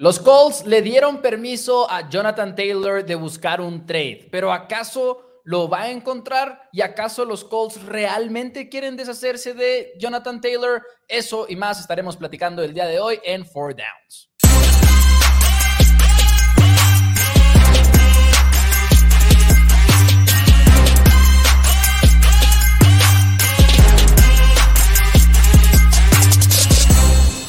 [0.00, 5.68] Los Colts le dieron permiso a Jonathan Taylor de buscar un trade, pero ¿acaso lo
[5.68, 6.68] va a encontrar?
[6.72, 10.84] ¿Y acaso los Colts realmente quieren deshacerse de Jonathan Taylor?
[11.08, 14.30] Eso y más estaremos platicando el día de hoy en Four Downs.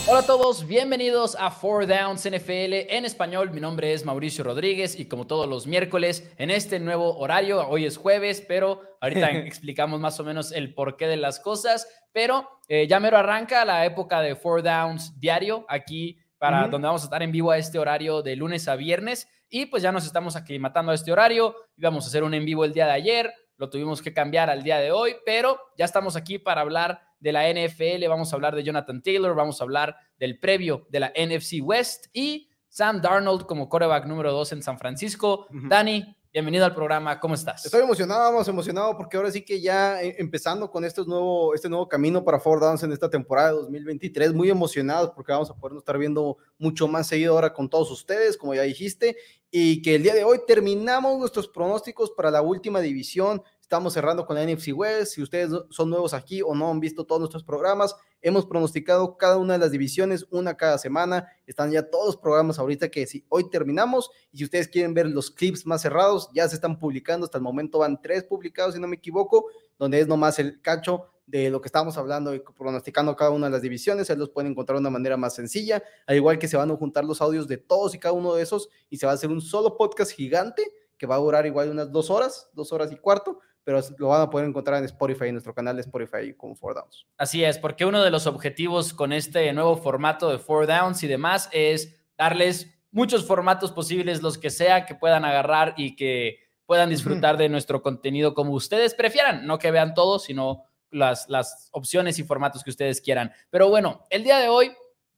[0.09, 3.51] Hola a todos, bienvenidos a Four Downs NFL en español.
[3.51, 7.85] Mi nombre es Mauricio Rodríguez y como todos los miércoles en este nuevo horario, hoy
[7.85, 11.87] es jueves, pero ahorita explicamos más o menos el porqué de las cosas.
[12.11, 17.03] Pero eh, ya mero arranca la época de Four Downs diario aquí para donde vamos
[17.03, 19.29] a estar en vivo a este horario de lunes a viernes.
[19.47, 21.55] Y pues ya nos estamos aclimatando a este horario.
[21.77, 24.63] Íbamos a hacer un en vivo el día de ayer, lo tuvimos que cambiar al
[24.63, 28.55] día de hoy, pero ya estamos aquí para hablar de la NFL, vamos a hablar
[28.55, 33.45] de Jonathan Taylor, vamos a hablar del previo de la NFC West y Sam Darnold
[33.45, 35.47] como coreback número 2 en San Francisco.
[35.49, 37.65] Dani, bienvenido al programa, ¿cómo estás?
[37.65, 41.67] Estoy emocionado, vamos emocionado porque ahora sí que ya eh, empezando con este nuevo, este
[41.67, 45.55] nuevo camino para Ford Downs en esta temporada de 2023, muy emocionados porque vamos a
[45.55, 49.17] poder estar viendo mucho más seguido ahora con todos ustedes, como ya dijiste,
[49.49, 54.25] y que el día de hoy terminamos nuestros pronósticos para la última división Estamos cerrando
[54.25, 55.13] con la NFC West.
[55.13, 59.37] Si ustedes son nuevos aquí o no han visto todos nuestros programas, hemos pronosticado cada
[59.37, 61.27] una de las divisiones, una cada semana.
[61.45, 65.05] Están ya todos los programas ahorita que si hoy terminamos y si ustedes quieren ver
[65.05, 67.25] los clips más cerrados, ya se están publicando.
[67.25, 69.45] Hasta el momento van tres publicados, si no me equivoco,
[69.77, 73.51] donde es nomás el cacho de lo que estamos hablando y pronosticando cada una de
[73.51, 76.57] las divisiones, ahí los pueden encontrar de una manera más sencilla, al igual que se
[76.57, 79.11] van a juntar los audios de todos y cada uno de esos y se va
[79.11, 80.63] a hacer un solo podcast gigante
[80.99, 83.39] que va a durar igual unas dos horas, dos horas y cuarto,
[83.69, 86.73] pero lo van a poder encontrar en Spotify, en nuestro canal de Spotify como Four
[86.73, 87.05] Downs.
[87.19, 91.07] Así es, porque uno de los objetivos con este nuevo formato de Four Downs y
[91.07, 96.89] demás es darles muchos formatos posibles, los que sea, que puedan agarrar y que puedan
[96.89, 102.17] disfrutar de nuestro contenido como ustedes prefieran, no que vean todo, sino las, las opciones
[102.17, 103.31] y formatos que ustedes quieran.
[103.51, 104.71] Pero bueno, el día de hoy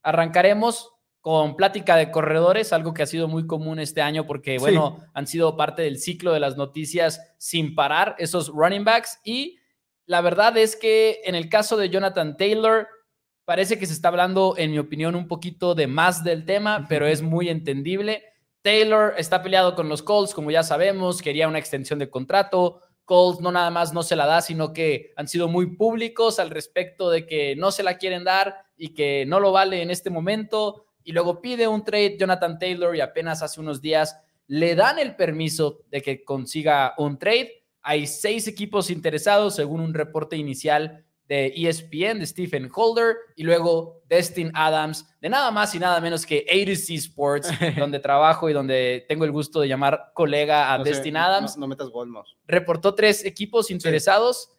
[0.04, 0.92] arrancaremos
[1.22, 5.28] con plática de corredores, algo que ha sido muy común este año porque, bueno, han
[5.28, 9.20] sido parte del ciclo de las noticias sin parar, esos running backs.
[9.24, 9.60] Y
[10.08, 12.88] la verdad es que en el caso de Jonathan Taylor,
[13.46, 17.06] parece que se está hablando, en mi opinión, un poquito de más del tema, pero
[17.06, 18.24] es muy entendible.
[18.64, 22.82] Taylor está peleado con los Colts, como ya sabemos, quería una extensión de contrato.
[23.06, 26.50] Colts no nada más no se la da, sino que han sido muy públicos al
[26.50, 30.10] respecto de que no se la quieren dar y que no lo vale en este
[30.10, 34.18] momento y luego pide un trade Jonathan Taylor y apenas hace unos días
[34.48, 37.64] le dan el permiso de que consiga un trade.
[37.82, 44.02] Hay seis equipos interesados según un reporte inicial de ESPN de Stephen Holder y luego
[44.10, 49.06] Destin Adams de nada más y nada menos que A2C Sports, donde trabajo y donde
[49.08, 51.56] tengo el gusto de llamar colega a Destin Adams.
[51.56, 52.14] No, metas gol
[52.46, 54.52] Reportó tres equipos interesados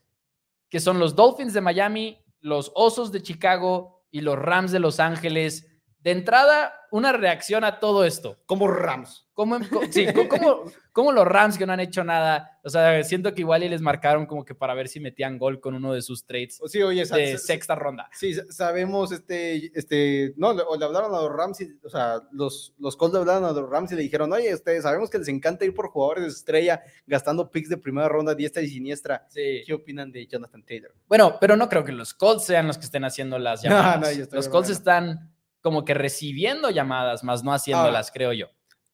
[0.71, 5.01] que son los Dolphins de Miami, los Osos de Chicago y los Rams de Los
[5.01, 5.67] Ángeles
[6.03, 8.43] de entrada, una reacción a todo esto.
[8.47, 9.27] Como Rams.
[9.35, 9.59] ¿Cómo,
[9.91, 10.07] sí,
[10.93, 12.61] como, los Rams que no han hecho nada.
[12.63, 15.59] O sea, siento que igual y les marcaron como que para ver si metían gol
[15.59, 18.11] con uno de sus trades sí, oye, de sexta ronda.
[18.13, 22.97] Sí, sabemos, este, este, no, le, le hablaron a los Rams, o sea, los, los
[22.97, 25.65] Colts le hablaron a los Rams y le dijeron, oye, ustedes sabemos que les encanta
[25.65, 29.27] ir por jugadores de estrella gastando picks de primera ronda, diestra y siniestra.
[29.31, 29.63] Sí.
[29.67, 30.95] ¿Qué opinan de Jonathan Taylor?
[31.09, 34.29] Bueno, pero no creo que los Colts sean los que estén haciendo las llamadas.
[34.31, 35.32] los Colts están
[35.63, 38.49] como que recibiendo llamadas, más no haciéndolas, creo yo.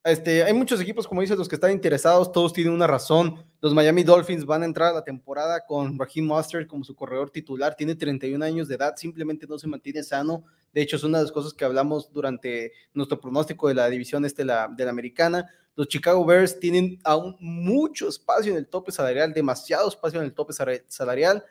[0.04, 3.44] Este, hay muchos equipos, como dices, los que están interesados, todos tienen una razón.
[3.60, 7.30] Los Miami Dolphins van a entrar a la temporada con Raheem Mostert como su corredor
[7.30, 10.44] titular, tiene 31 años de edad, simplemente no se mantiene sano.
[10.72, 14.24] De hecho, es una de las cosas que hablamos durante nuestro pronóstico de la división
[14.24, 15.46] este la, de la americana.
[15.74, 20.32] Los Chicago Bears tienen aún mucho espacio en el tope salarial, demasiado espacio en el
[20.32, 20.52] tope
[20.86, 21.44] salarial,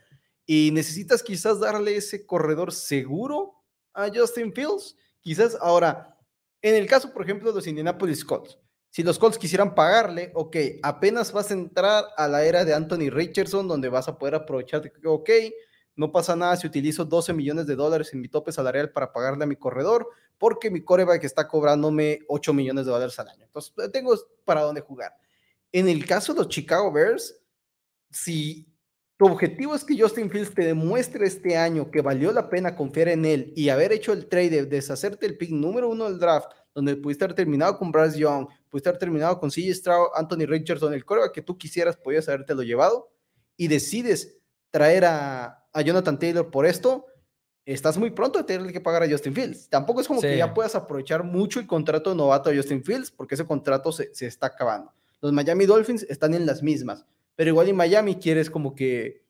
[0.45, 3.53] y necesitas quizás darle ese corredor seguro
[3.93, 6.17] a Justin Fields Quizás ahora,
[6.61, 8.57] en el caso, por ejemplo, de los Indianapolis Colts,
[8.89, 13.09] si los Colts quisieran pagarle, ok, apenas vas a entrar a la era de Anthony
[13.09, 15.29] Richardson, donde vas a poder aprovechar, ok,
[15.95, 19.43] no pasa nada si utilizo 12 millones de dólares en mi tope salarial para pagarle
[19.43, 23.45] a mi corredor, porque mi coreback está cobrándome 8 millones de dólares al año.
[23.45, 24.15] Entonces, tengo
[24.45, 25.13] para dónde jugar.
[25.71, 27.39] En el caso de los Chicago Bears,
[28.09, 28.71] si
[29.17, 33.09] tu objetivo es que Justin Fields te demuestre este año que valió la pena confiar
[33.09, 36.51] en él y haber hecho el trade de deshacerte el pick número uno del draft,
[36.75, 40.93] donde pudiste haber terminado con Bryce Young, pudiste haber terminado con CJ Stroud, Anthony Richardson,
[40.93, 43.09] el coreback que tú quisieras, podías habértelo llevado,
[43.55, 44.37] y decides
[44.69, 47.07] traer a, a Jonathan Taylor por esto,
[47.65, 49.67] estás muy pronto de tener que pagar a Justin Fields.
[49.67, 53.09] Tampoco es como que ya puedas aprovechar mucho el contrato de novato a Justin Fields,
[53.09, 54.93] porque ese contrato se, se, está acabando.
[55.21, 57.05] Los Miami Dolphins están en las mismas,
[57.37, 59.23] pero igual en Miami quieres como que,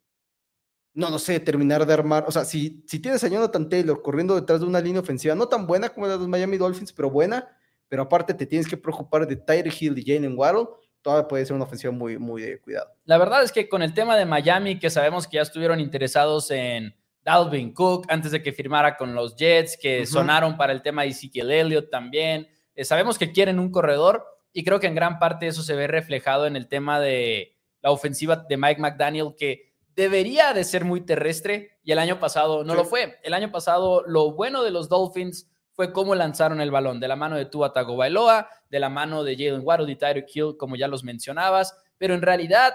[0.94, 2.24] no, no sé, terminar de armar.
[2.26, 5.50] O sea, si, si tienes a Jonathan Taylor corriendo detrás de una línea ofensiva no
[5.50, 7.46] tan buena como la de los Miami Dolphins, pero buena,
[7.90, 10.68] pero aparte te tienes que preocupar de Tyreek Hill y Jalen Waddle,
[11.02, 12.90] todavía puede ser una ofensiva muy, muy de cuidado.
[13.04, 16.50] La verdad es que con el tema de Miami, que sabemos que ya estuvieron interesados
[16.50, 21.02] en Dalvin Cook antes de que firmara con los Jets, que sonaron para el tema
[21.02, 22.48] de Ezekiel Elliott también.
[22.74, 24.24] Eh, sabemos que quieren un corredor
[24.54, 27.57] y creo que en gran parte eso se ve reflejado en el tema de
[27.88, 32.66] la ofensiva de Mike McDaniel, que debería de ser muy terrestre y el año pasado
[32.66, 33.18] no lo fue.
[33.24, 37.16] El año pasado lo bueno de los Dolphins fue cómo lanzaron el balón, de la
[37.16, 40.90] mano de Tua Tagovailoa, de la mano de Jalen Waddle y Tyreek Hill, como ya
[40.90, 42.74] los mencionabas, pero en realidad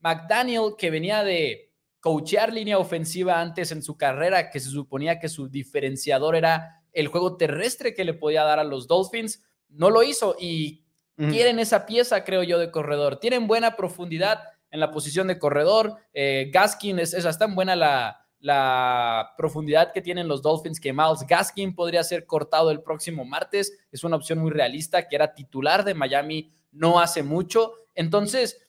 [0.00, 1.70] McDaniel, que venía de
[2.00, 7.08] coachear línea ofensiva antes en su carrera, que se suponía que su diferenciador era el
[7.08, 10.84] juego terrestre que le podía dar a los Dolphins, no lo hizo y
[11.16, 13.20] quieren esa pieza, creo yo, de corredor.
[13.20, 15.94] Tienen buena profundidad en la posición de corredor.
[16.12, 21.24] Eh, Gaskin es, es tan buena la, la profundidad que tienen los Dolphins que Miles
[21.28, 23.72] Gaskin podría ser cortado el próximo martes.
[23.92, 27.72] Es una opción muy realista, que era titular de Miami no hace mucho.
[27.94, 28.66] Entonces,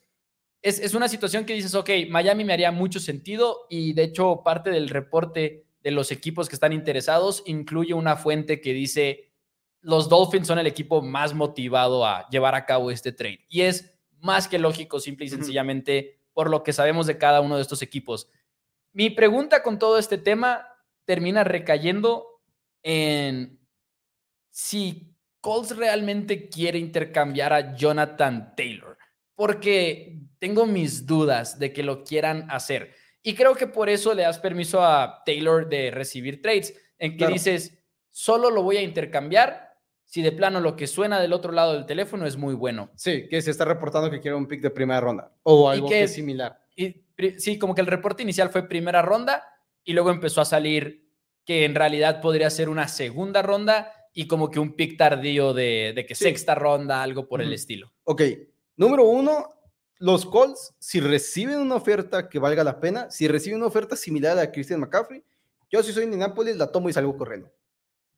[0.62, 4.70] es, una situación que dices, ok, Miami me haría mucho sentido y de hecho parte
[4.70, 9.32] del reporte de los equipos que están interesados incluye una fuente que dice,
[9.82, 13.46] los Dolphins son el equipo más motivado a llevar a cabo este trade.
[13.50, 13.95] Y es
[14.26, 17.82] más que lógico, simple y sencillamente, por lo que sabemos de cada uno de estos
[17.82, 18.30] equipos.
[18.92, 20.68] Mi pregunta con todo este tema
[21.06, 22.42] termina recayendo
[22.82, 23.60] en
[24.50, 28.98] si Colts realmente quiere intercambiar a Jonathan Taylor
[29.36, 32.96] porque tengo mis dudas de que lo quieran hacer.
[33.22, 37.28] Y creo que por eso le das permiso a Taylor de recibir trades, en que
[37.28, 37.78] dices,
[38.10, 39.65] solo lo voy a intercambiar
[40.16, 42.90] si de plano lo que suena del otro lado del teléfono es muy bueno.
[42.96, 46.04] Sí, que se está reportando que quiere un pick de primera ronda o algo que,
[46.04, 46.58] es similar.
[46.74, 47.04] Y,
[47.38, 49.44] sí, como que el reporte inicial fue primera ronda
[49.84, 51.06] y luego empezó a salir
[51.44, 56.06] que en realidad podría ser una segunda ronda y como que un pick tardío de,
[56.08, 57.92] que sexta ronda, algo por el estilo.
[58.06, 58.22] Ok,
[58.78, 59.54] Número uno,
[59.98, 64.40] los Colts, si reciben una oferta que valga la pena, si reciben una oferta similar
[64.40, 65.22] a Christian McCaffrey,
[65.70, 67.52] yo si soy Indianapolis la tomo y salgo corriendo.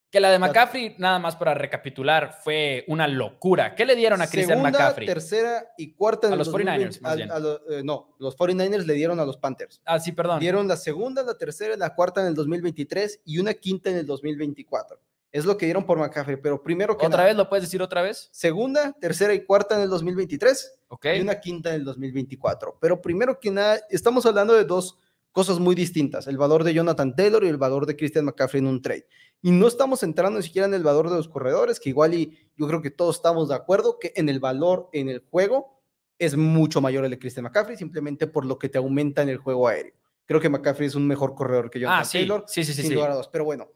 [0.09, 3.75] Que la de McCaffrey, nada más para recapitular, fue una locura.
[3.75, 5.05] ¿Qué le dieron a Christian Segunda, McCaffrey?
[5.05, 6.27] tercera y cuarta.
[6.27, 7.29] En a los 49ers, más bien.
[7.69, 9.81] Eh, no, los 49ers le dieron a los Panthers.
[9.83, 10.39] Ah, sí, perdón.
[10.39, 13.97] Dieron la segunda, la tercera y la cuarta en el 2023 y una quinta en
[13.97, 14.97] el 2024.
[15.31, 18.01] Es lo que dieron por McCaffrey, pero primero que ¿Otra vez lo puedes decir otra
[18.01, 18.29] vez?
[18.31, 21.19] Segunda, tercera y cuarta en el 2023 okay.
[21.19, 22.77] y una quinta en el 2024.
[22.79, 24.97] Pero primero que nada, estamos hablando de dos
[25.33, 28.67] cosas muy distintas, el valor de Jonathan Taylor y el valor de Christian McCaffrey en
[28.67, 29.05] un trade.
[29.41, 32.37] Y no estamos entrando ni siquiera en el valor de los corredores, que igual y
[32.55, 35.79] yo creo que todos estamos de acuerdo que en el valor en el juego
[36.19, 39.37] es mucho mayor el de Christian McCaffrey, simplemente por lo que te aumenta en el
[39.37, 39.93] juego aéreo.
[40.25, 42.17] Creo que McCaffrey es un mejor corredor que Jonathan ah, sí.
[42.17, 42.43] Taylor.
[42.47, 42.73] Sí, sí.
[42.73, 42.95] Sin sí.
[43.31, 43.69] Pero bueno,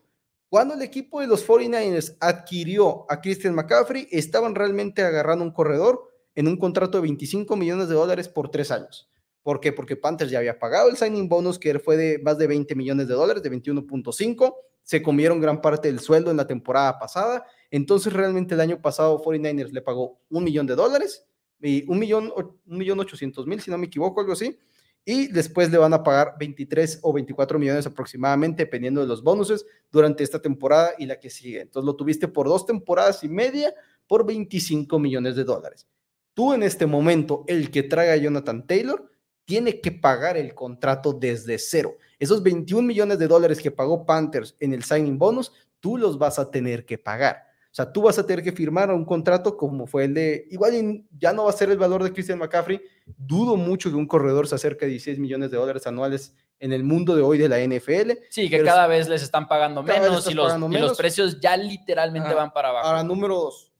[0.49, 6.11] cuando el equipo de los 49ers adquirió a Christian McCaffrey, estaban realmente agarrando un corredor
[6.35, 9.09] en un contrato de 25 millones de dólares por tres años.
[9.43, 9.71] ¿Por qué?
[9.71, 13.07] Porque Panthers ya había pagado el signing bonus, que fue de más de 20 millones
[13.07, 14.53] de dólares, de 21.5.
[14.83, 17.45] Se comieron gran parte del sueldo en la temporada pasada.
[17.69, 21.25] Entonces, realmente el año pasado 49ers le pagó un millón de dólares,
[21.63, 24.57] y un millón, un millón ochocientos mil, si no me equivoco, algo así
[25.03, 29.65] y después le van a pagar 23 o 24 millones aproximadamente, dependiendo de los bonuses,
[29.91, 31.61] durante esta temporada y la que sigue.
[31.61, 33.73] Entonces lo tuviste por dos temporadas y media
[34.07, 35.87] por 25 millones de dólares.
[36.33, 39.10] Tú en este momento, el que traiga a Jonathan Taylor,
[39.51, 41.97] tiene que pagar el contrato desde cero.
[42.17, 46.39] Esos 21 millones de dólares que pagó Panthers en el signing bonus, tú los vas
[46.39, 47.47] a tener que pagar.
[47.65, 51.03] O sea, tú vas a tener que firmar un contrato como fue el de, igual
[51.19, 52.79] ya no va a ser el valor de Christian McCaffrey.
[53.05, 56.85] Dudo mucho que un corredor se acerque a 16 millones de dólares anuales en el
[56.85, 58.11] mundo de hoy de la NFL.
[58.29, 62.33] Sí, que cada vez les están pagando menos y los, y los, precios ya literalmente
[62.33, 62.87] van para abajo.
[62.87, 63.70] Ahora, número dos,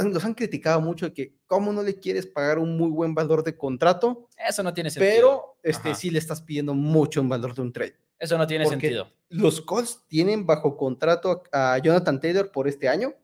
[0.00, 3.44] los han, criticado mucho de que cómo no le quieres pagar un muy buen valor
[3.44, 4.28] de contrato.
[4.36, 5.12] Eso no tiene sentido.
[5.14, 7.96] Pero este, sí le estás pidiendo mucho en valor de un trade.
[8.18, 9.10] Eso no tiene sentido.
[9.28, 13.14] Los Colts tienen bajo contrato a Jonathan Taylor por este año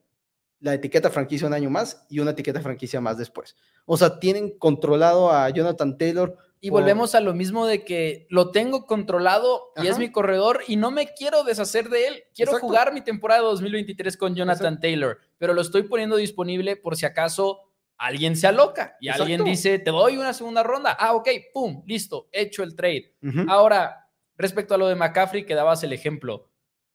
[0.61, 3.57] la etiqueta franquicia un año más y una etiqueta franquicia más después.
[3.87, 6.37] O sea, tienen controlado a Jonathan Taylor.
[6.61, 10.77] Y volvemos a lo mismo de que lo tengo controlado y es mi corredor y
[10.77, 12.25] no me quiero deshacer de él.
[12.35, 17.07] Quiero jugar mi temporada 2023 con Jonathan Taylor, pero lo estoy poniendo disponible por si
[17.07, 17.61] acaso
[17.97, 20.97] alguien se aloca y alguien dice, te doy una segunda ronda.
[20.99, 23.15] Ah, ok, pum, listo, hecho el trade.
[23.49, 26.49] Ahora, respecto a lo de McCaffrey, que dabas el ejemplo,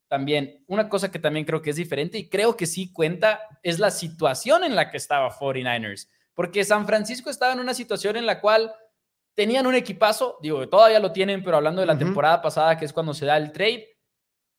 [0.08, 3.80] también, una cosa que también creo que es diferente y creo que sí cuenta es
[3.80, 6.08] la situación en la que estaba 49ers.
[6.36, 8.74] Porque San Francisco estaba en una situación en la cual
[9.36, 12.94] tenían un equipazo, digo, todavía lo tienen, pero hablando de la temporada pasada, que es
[12.94, 13.90] cuando se da el trade,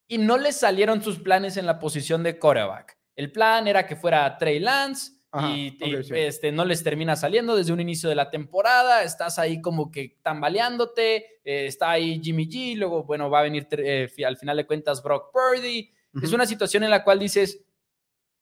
[0.06, 2.98] y no les salieron sus planes en la posición de quarterback.
[3.16, 5.12] El plan era que fuera Trey Lance
[5.50, 5.76] y,
[6.14, 9.02] este, no les termina saliendo desde un inicio de la temporada.
[9.02, 11.40] Estás ahí como que tambaleándote.
[11.44, 12.76] Eh, está ahí Jimmy G.
[12.76, 15.90] Luego, bueno, va a venir eh, al final de cuentas Brock Purdy.
[16.22, 17.64] Es una situación en la cual dices,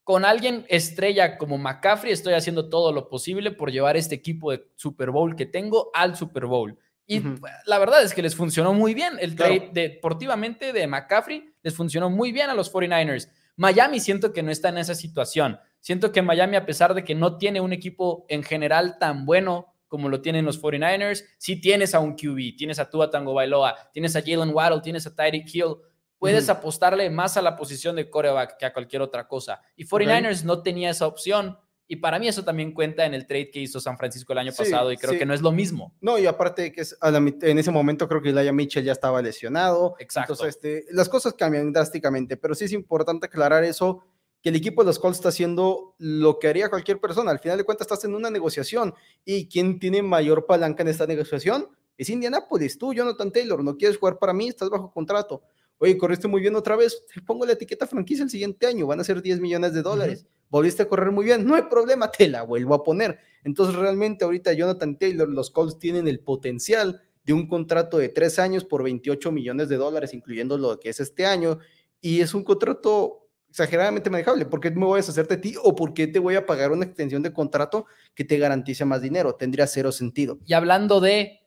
[0.04, 4.64] con alguien estrella como McCaffrey, estoy haciendo todo lo posible por llevar este equipo de
[4.76, 6.78] Super Bowl que tengo al Super Bowl.
[7.06, 7.20] Y
[7.66, 9.14] la verdad es que les funcionó muy bien.
[9.20, 13.28] El trade deportivamente de McCaffrey les funcionó muy bien a los 49ers.
[13.56, 15.58] Miami siento que no está en esa situación.
[15.80, 19.74] Siento que Miami, a pesar de que no tiene un equipo en general tan bueno
[19.88, 23.76] como lo tienen los 49ers, sí tienes a un QB, tienes a Tua Tango Bailoa,
[23.92, 25.74] tienes a Jalen Waddle, tienes a Tyreek Hill.
[26.22, 29.60] Puedes apostarle más a la posición de coreback que a cualquier otra cosa.
[29.74, 33.50] Y 49ers no tenía esa opción y para mí eso también cuenta en el trade
[33.50, 35.92] que hizo San Francisco el año pasado y creo que no es lo mismo.
[36.00, 39.96] No, y aparte que es en ese momento creo que Elijah Mitchell ya estaba lesionado.
[39.98, 40.34] Exacto.
[40.34, 44.04] Entonces, este, las cosas cambian drásticamente, pero sí es importante aclarar eso,
[44.40, 47.32] que el equipo de los Colts está haciendo lo que haría cualquier persona.
[47.32, 51.04] Al final de cuentas estás en una negociación y quien tiene mayor palanca en esta
[51.06, 52.78] negociación es Indianapolis.
[52.78, 55.42] Tú, Jonathan Taylor, no quieres jugar para mí, estás bajo contrato.
[55.82, 59.00] Oye, corriste muy bien otra vez, te pongo la etiqueta franquicia el siguiente año, van
[59.00, 62.28] a ser 10 millones de dólares volviste a correr muy bien, no hay problema, te
[62.28, 63.18] la vuelvo a poner.
[63.42, 68.38] Entonces realmente ahorita Jonathan Taylor, los Colts tienen el potencial de un contrato de tres
[68.38, 71.58] años por 28 millones de dólares, incluyendo lo que es este año,
[72.02, 74.44] y es un contrato exageradamente manejable.
[74.44, 76.70] ¿Por qué me voy a deshacerte de ti o por qué te voy a pagar
[76.70, 79.34] una extensión de contrato que te garantice más dinero?
[79.36, 80.38] Tendría cero sentido.
[80.44, 81.41] Y hablando de,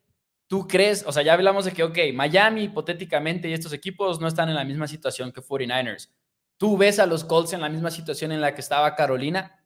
[0.48, 1.04] ¿tú crees?
[1.08, 4.56] O sea, ya hablamos de que, ok, Miami hipotéticamente y estos equipos no están en
[4.56, 6.10] la misma situación que 49ers.
[6.58, 9.64] ¿Tú ves a los Colts en la misma situación en la que estaba Carolina?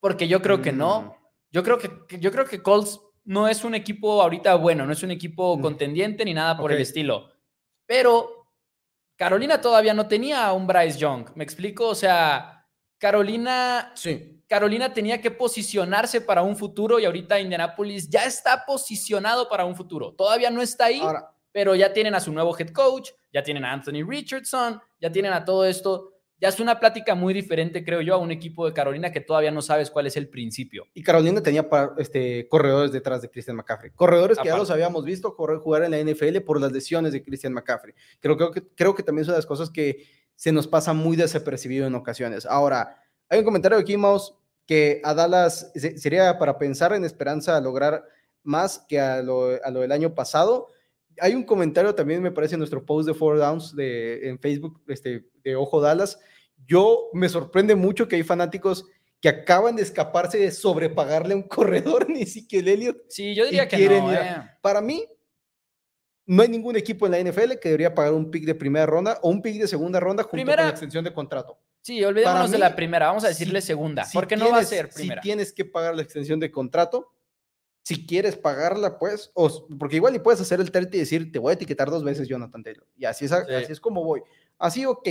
[0.00, 1.02] Porque yo creo que no.
[1.02, 1.12] Mm.
[1.50, 5.02] Yo creo que, yo creo que Colts no es un equipo ahorita bueno, no es
[5.02, 5.60] un equipo mm.
[5.60, 7.30] contendiente ni nada por el estilo.
[7.86, 8.38] Pero
[9.16, 11.30] Carolina todavía no tenía a un Bryce Young.
[11.34, 11.88] ¿Me explico?
[11.88, 12.66] O sea,
[12.98, 14.37] Carolina, sí.
[14.48, 19.76] Carolina tenía que posicionarse para un futuro y ahorita Indianapolis ya está posicionado para un
[19.76, 20.14] futuro.
[20.14, 21.02] Todavía no está ahí,
[21.52, 25.34] pero ya tienen a su nuevo head coach, ya tienen a Anthony Richardson, ya tienen
[25.34, 26.14] a todo esto.
[26.40, 29.50] Ya es una plática muy diferente, creo yo, a un equipo de Carolina que todavía
[29.50, 30.86] no sabes cuál es el principio.
[30.94, 33.90] Y Carolina tenía este, corredores detrás de Christian McCaffrey.
[33.90, 37.22] Corredores que ya los habíamos visto correr, jugar en la NFL por las lesiones de
[37.22, 37.92] Christian McCaffrey.
[38.20, 41.88] Creo, creo, que, creo que también son las cosas que se nos pasa muy desapercibido
[41.88, 42.46] en ocasiones.
[42.46, 44.34] Ahora, hay un comentario aquí, Mouse,
[44.68, 48.04] que a Dallas sería para pensar en esperanza a lograr
[48.44, 50.68] más que a lo, a lo del año pasado
[51.20, 54.80] hay un comentario también, me parece, en nuestro post de Four Downs de, en Facebook,
[54.88, 56.18] este, de Ojo Dallas.
[56.66, 58.86] Yo me sorprende mucho que hay fanáticos
[59.20, 62.96] que acaban de escaparse de sobrepagarle a un corredor, ni siquiera Elliot.
[63.08, 64.12] Sí, yo diría que no.
[64.12, 64.50] Eh.
[64.60, 65.04] Para mí,
[66.26, 69.18] no hay ningún equipo en la NFL que debería pagar un pick de primera ronda
[69.22, 71.58] o un pick de segunda ronda junto con la extensión de contrato.
[71.82, 75.22] Sí, olvidémonos de la primera, vamos a decirle segunda, porque no va a ser primera.
[75.22, 77.12] Si tienes que pagar la extensión de contrato,
[77.82, 81.38] si quieres pagarla, pues, o, porque igual y puedes hacer el trade y decir, te
[81.38, 82.86] voy a etiquetar dos veces, Jonathan Taylor.
[82.96, 84.20] Y así es, así es como voy.
[84.58, 85.08] Así, ok,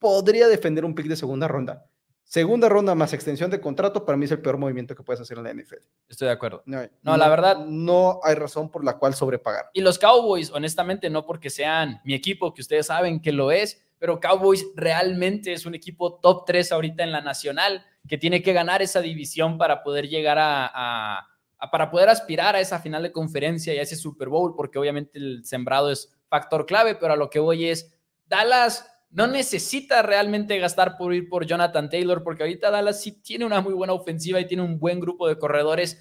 [0.00, 1.86] podría defender un pick de segunda ronda.
[2.24, 5.38] Segunda ronda más extensión de contrato, para mí es el peor movimiento que puedes hacer
[5.38, 5.76] en la NFL.
[6.08, 6.62] Estoy de acuerdo.
[6.66, 7.64] No, la verdad.
[7.64, 9.70] No hay razón por la cual sobrepagar.
[9.72, 13.80] Y los Cowboys, honestamente, no porque sean mi equipo, que ustedes saben que lo es,
[13.98, 18.52] pero Cowboys realmente es un equipo top 3 ahorita en la nacional, que tiene que
[18.52, 21.28] ganar esa división para poder llegar a
[21.72, 25.18] para poder aspirar a esa final de conferencia y a ese Super Bowl, porque obviamente
[25.18, 27.92] el sembrado es factor clave, pero a lo que voy es,
[28.26, 33.44] Dallas no necesita realmente gastar por ir por Jonathan Taylor, porque ahorita Dallas sí tiene
[33.44, 36.00] una muy buena ofensiva y tiene un buen grupo de corredores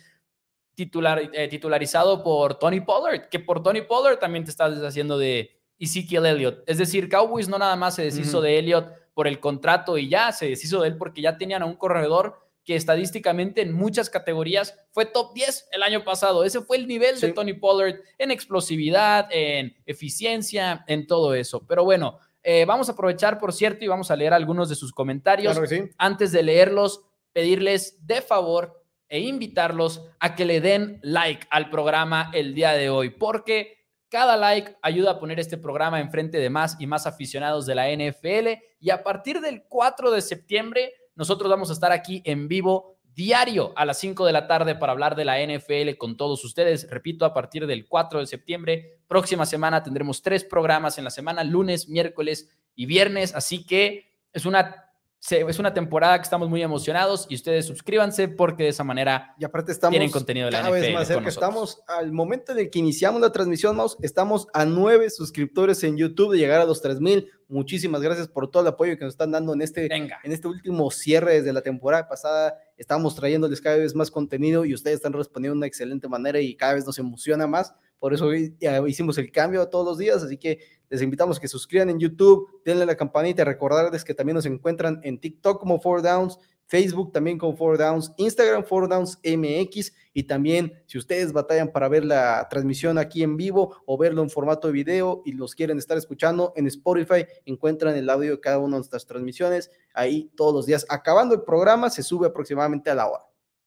[0.76, 5.57] titular, eh, titularizado por Tony Pollard, que por Tony Pollard también te estás deshaciendo de
[5.80, 6.64] Ezekiel Elliott.
[6.68, 10.32] Es decir, Cowboys no nada más se deshizo de Elliott por el contrato y ya,
[10.32, 14.78] se deshizo de él porque ya tenían a un corredor que estadísticamente en muchas categorías
[14.92, 16.44] fue top 10 el año pasado.
[16.44, 21.66] Ese fue el nivel de Tony Pollard en explosividad, en eficiencia, en todo eso.
[21.66, 24.92] Pero bueno, eh, vamos a aprovechar, por cierto, y vamos a leer algunos de sus
[24.92, 25.58] comentarios.
[25.98, 32.32] Antes de leerlos, pedirles de favor e invitarlos a que le den like al programa
[32.34, 36.78] el día de hoy, porque cada like ayuda a poner este programa enfrente de más
[36.80, 38.62] y más aficionados de la NFL.
[38.80, 43.74] Y a partir del 4 de septiembre nosotros vamos a estar aquí en vivo diario
[43.76, 46.88] a las 5 de la tarde para hablar de la NFL con todos ustedes.
[46.92, 51.44] Repito, a partir del 4 de septiembre, próxima semana tendremos tres programas en la semana,
[51.44, 54.87] lunes, miércoles y viernes, así que es una
[55.30, 59.46] es una temporada que estamos muy emocionados y ustedes suscríbanse porque de esa manera y
[59.46, 61.28] aparte estamos tienen contenido de la cada vez más cerca.
[61.28, 65.98] Estamos al momento en el que iniciamos la transmisión, Maus, estamos a nueve suscriptores en
[65.98, 67.30] YouTube de llegar a los 3000.
[67.50, 70.92] Muchísimas gracias por todo el apoyo que nos están dando en este, en este último
[70.92, 72.58] cierre desde la temporada pasada.
[72.78, 76.56] Estamos trayéndoles cada vez más contenido y ustedes están respondiendo de una excelente manera y
[76.56, 77.74] cada vez nos emociona más.
[78.00, 81.90] Por eso hicimos el cambio todos los días, así que les invitamos a que suscriban
[81.90, 86.40] en YouTube, denle la campanita, recordarles que también nos encuentran en TikTok como Four Downs,
[86.68, 91.88] Facebook también como Four Downs, Instagram Four Downs MX y también si ustedes batallan para
[91.88, 95.78] ver la transmisión aquí en vivo o verlo en formato de video y los quieren
[95.78, 100.54] estar escuchando en Spotify, encuentran el audio de cada una de nuestras transmisiones ahí todos
[100.54, 100.86] los días.
[100.90, 103.24] Acabando el programa se sube aproximadamente a la hora.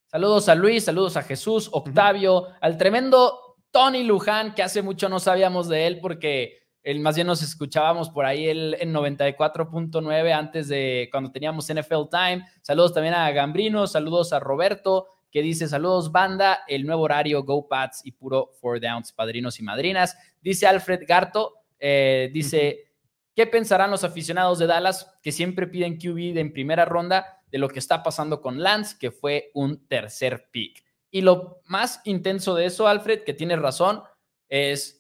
[0.07, 5.21] Saludos a Luis, saludos a Jesús, Octavio, al tremendo Tony Luján, que hace mucho no
[5.21, 10.69] sabíamos de él porque el, más bien nos escuchábamos por ahí el, en 94.9 antes
[10.69, 12.47] de cuando teníamos NFL Time.
[12.63, 17.69] Saludos también a Gambrino, saludos a Roberto, que dice saludos banda, el nuevo horario, Go
[17.69, 20.17] Pats y puro Four Downs, padrinos y madrinas.
[20.41, 22.93] Dice Alfred Garto, eh, dice,
[23.35, 27.69] ¿qué pensarán los aficionados de Dallas que siempre piden QB en primera ronda de lo
[27.69, 30.83] que está pasando con Lance, que fue un tercer pick?
[31.11, 34.03] Y lo más intenso de eso, Alfred, que tiene razón,
[34.49, 35.00] es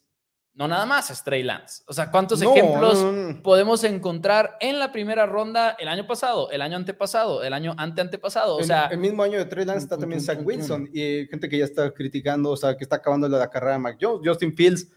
[0.55, 1.83] no nada más Stray Lance.
[1.87, 3.05] O sea, ¿cuántos ejemplos
[3.43, 8.01] podemos encontrar en la primera ronda el año pasado, el año antepasado, el año ante
[8.01, 8.57] antepasado?
[8.57, 11.59] O sea, el mismo año de Trey Lance está también Zach Wilson y gente que
[11.59, 14.21] ya está criticando, o sea, que está acabando la carrera de Mac Jones.
[14.25, 14.89] Justin Fields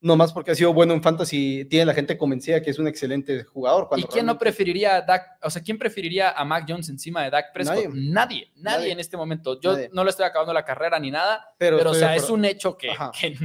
[0.00, 2.86] no más porque ha sido bueno en fantasy, tiene la gente convencida que es un
[2.86, 3.88] excelente jugador.
[3.96, 5.38] ¿Y quién no preferiría a Dak?
[5.42, 7.92] O sea, ¿quién preferiría a Mac Jones encima de Dak Prescott?
[7.92, 9.60] Nadie, nadie, en este momento.
[9.60, 12.76] Yo no le estoy acabando la carrera ni nada, pero, o sea, es un hecho
[12.76, 12.90] que,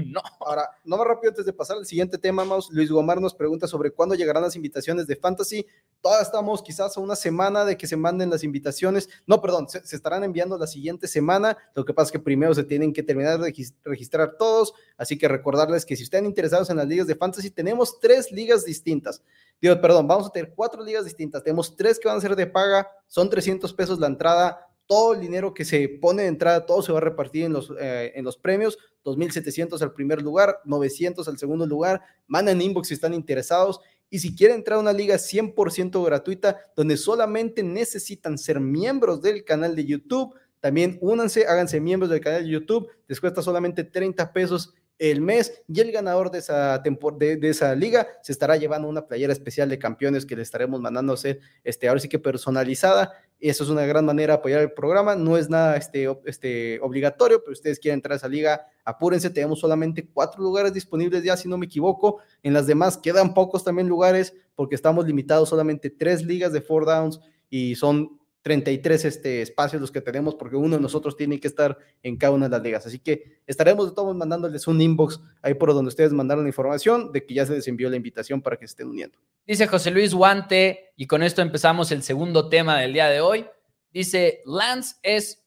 [0.06, 0.22] no.
[0.40, 3.68] Ahora, no más rápido antes de pasar al siguiente tema, Maus, Luis Gomar nos pregunta
[3.68, 5.66] sobre cuándo llegarán las invitaciones de fantasy.
[6.02, 9.10] Todavía estamos quizás a una semana de que se manden las invitaciones.
[9.26, 11.58] No, perdón, se, estarán enviando la siguiente semana.
[11.74, 14.74] Lo que pasa es que primero se tienen que terminar de registrar todos.
[14.98, 18.66] Así que recordarles que si están interesados en las ligas de fantasy, tenemos tres ligas
[18.66, 19.22] distintas.
[19.62, 21.44] Digo, perdón, vamos a tener cuatro ligas distintas.
[21.44, 24.68] Tenemos tres que van a ser de paga, son 300 pesos la entrada.
[24.86, 27.72] Todo el dinero que se pone de entrada, todo se va a repartir en los,
[27.80, 28.78] eh, en los premios.
[29.06, 32.02] 2.700 al primer lugar, 900 al segundo lugar.
[32.28, 33.80] Manden inbox si están interesados.
[34.10, 39.44] Y si quieren entrar a una liga 100% gratuita, donde solamente necesitan ser miembros del
[39.46, 44.32] canal de YouTube, también únanse, háganse miembros del canal de YouTube, les cuesta solamente 30
[44.32, 48.88] pesos el mes y el ganador de esa, de, de, esa liga se estará llevando
[48.88, 53.12] una playera especial de campeones que le estaremos mandando hacer, este, ahora sí que personalizada.
[53.40, 55.16] Eso es una gran manera de apoyar el programa.
[55.16, 59.30] No es nada este, este, obligatorio, pero ustedes quieren entrar a esa liga, apúrense.
[59.30, 62.20] Tenemos solamente cuatro lugares disponibles ya, si no me equivoco.
[62.42, 66.86] En las demás quedan pocos también lugares porque estamos limitados solamente tres ligas de four
[66.86, 71.48] downs y son 33 este, espacios los que tenemos, porque uno de nosotros tiene que
[71.48, 72.86] estar en cada una de las ligas.
[72.86, 77.12] Así que estaremos de todos mandándoles un inbox ahí por donde ustedes mandaron la información
[77.14, 79.18] de que ya se les envió la invitación para que se estén uniendo.
[79.48, 83.46] Dice José Luis Guante, y con esto empezamos el segundo tema del día de hoy.
[83.92, 85.42] Dice, Lance es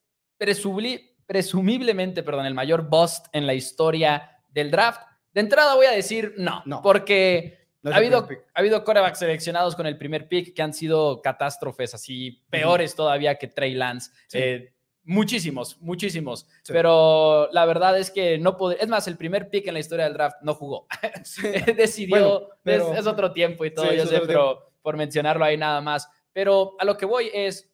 [1.27, 5.03] presumiblemente perdón, el mayor bust en la historia del draft.
[5.35, 6.81] De entrada voy a decir no, no.
[6.81, 11.95] porque ha, habido, ha habido corebacks seleccionados con el primer pick que han sido catástrofes
[11.95, 14.11] así, peores todavía que Trey Lance.
[14.33, 14.73] Eh,
[15.05, 16.47] muchísimos, muchísimos.
[16.67, 18.83] Pero la verdad es que no puede.
[18.83, 20.87] Es más, el primer pick en la historia del draft no jugó.
[21.77, 22.51] Decidió.
[22.65, 26.09] es, otro tiempo y todo, yo sé, pero por mencionarlo ahí nada más.
[26.33, 27.73] Pero a lo que voy es.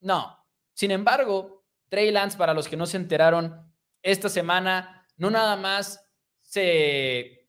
[0.00, 0.38] No.
[0.74, 6.04] Sin embargo, Trey Lance, para los que no se enteraron, esta semana no nada más
[6.42, 7.43] se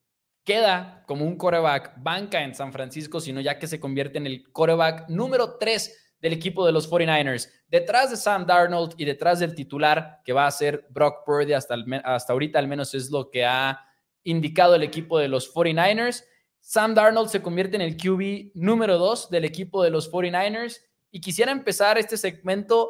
[0.45, 4.51] queda como un coreback banca en San Francisco, sino ya que se convierte en el
[4.51, 9.53] coreback número 3 del equipo de los 49ers, detrás de Sam Darnold y detrás del
[9.53, 13.45] titular que va a ser Brock Purdy, hasta, hasta ahorita al menos es lo que
[13.45, 13.79] ha
[14.23, 16.23] indicado el equipo de los 49ers.
[16.61, 20.79] Sam Darnold se convierte en el QB número 2 del equipo de los 49ers
[21.11, 22.89] y quisiera empezar este segmento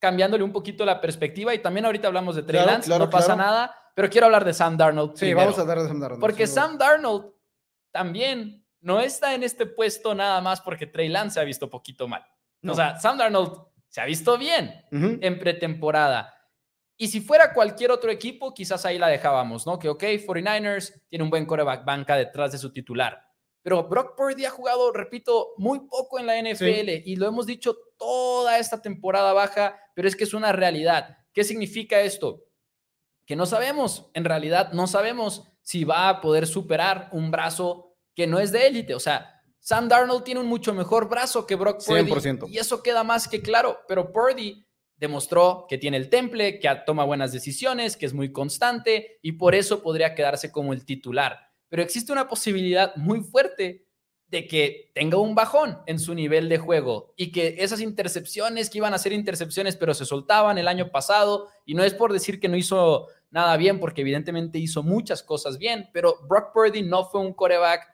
[0.00, 3.76] cambiándole un poquito la perspectiva y también ahorita hablamos de Trey Lance, no pasa nada,
[3.94, 5.16] pero quiero hablar de Sam Darnold.
[5.16, 6.20] Sí, vamos a hablar de Sam Darnold.
[6.20, 7.32] Porque Sam Darnold
[7.90, 12.08] también no está en este puesto nada más porque Trey Lance se ha visto poquito
[12.08, 12.24] mal.
[12.66, 16.34] O sea, Sam Darnold se ha visto bien en pretemporada.
[16.96, 19.78] Y si fuera cualquier otro equipo, quizás ahí la dejábamos, ¿no?
[19.78, 23.26] Que, ok, 49ers tiene un buen coreback banca detrás de su titular.
[23.62, 27.76] Pero Brock Purdy ha jugado, repito, muy poco en la NFL y lo hemos dicho
[27.98, 31.18] toda esta temporada baja, pero es que es una realidad.
[31.32, 32.44] ¿Qué significa esto?
[33.30, 38.26] Que no sabemos, en realidad no sabemos si va a poder superar un brazo que
[38.26, 38.92] no es de élite.
[38.92, 42.10] O sea, Sam Darnold tiene un mucho mejor brazo que Brock Purdy.
[42.10, 42.50] 100%.
[42.50, 43.78] Y eso queda más que claro.
[43.86, 44.66] Pero Purdy
[44.96, 49.54] demostró que tiene el temple, que toma buenas decisiones, que es muy constante y por
[49.54, 51.38] eso podría quedarse como el titular.
[51.68, 53.86] Pero existe una posibilidad muy fuerte
[54.30, 58.78] de que tenga un bajón en su nivel de juego y que esas intercepciones que
[58.78, 62.38] iban a ser intercepciones pero se soltaban el año pasado y no es por decir
[62.38, 67.04] que no hizo nada bien porque evidentemente hizo muchas cosas bien, pero Brock Purdy no
[67.04, 67.88] fue un coreback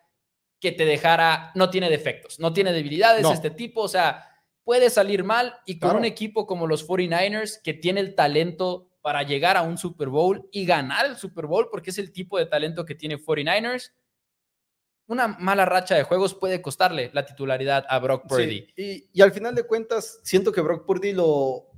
[0.61, 4.27] que te dejara, no tiene defectos, no tiene debilidades este tipo, o sea,
[4.65, 9.23] puede salir mal y con un equipo como los 49ers que tiene el talento para
[9.23, 12.47] llegar a un Super Bowl y ganar el Super Bowl porque es el tipo de
[12.47, 13.93] talento que tiene 49ers
[15.09, 18.67] una mala racha de juegos puede costarle la titularidad a Brock Purdy.
[18.77, 21.71] y, al final de cuentas, siento que Brock Purdy lo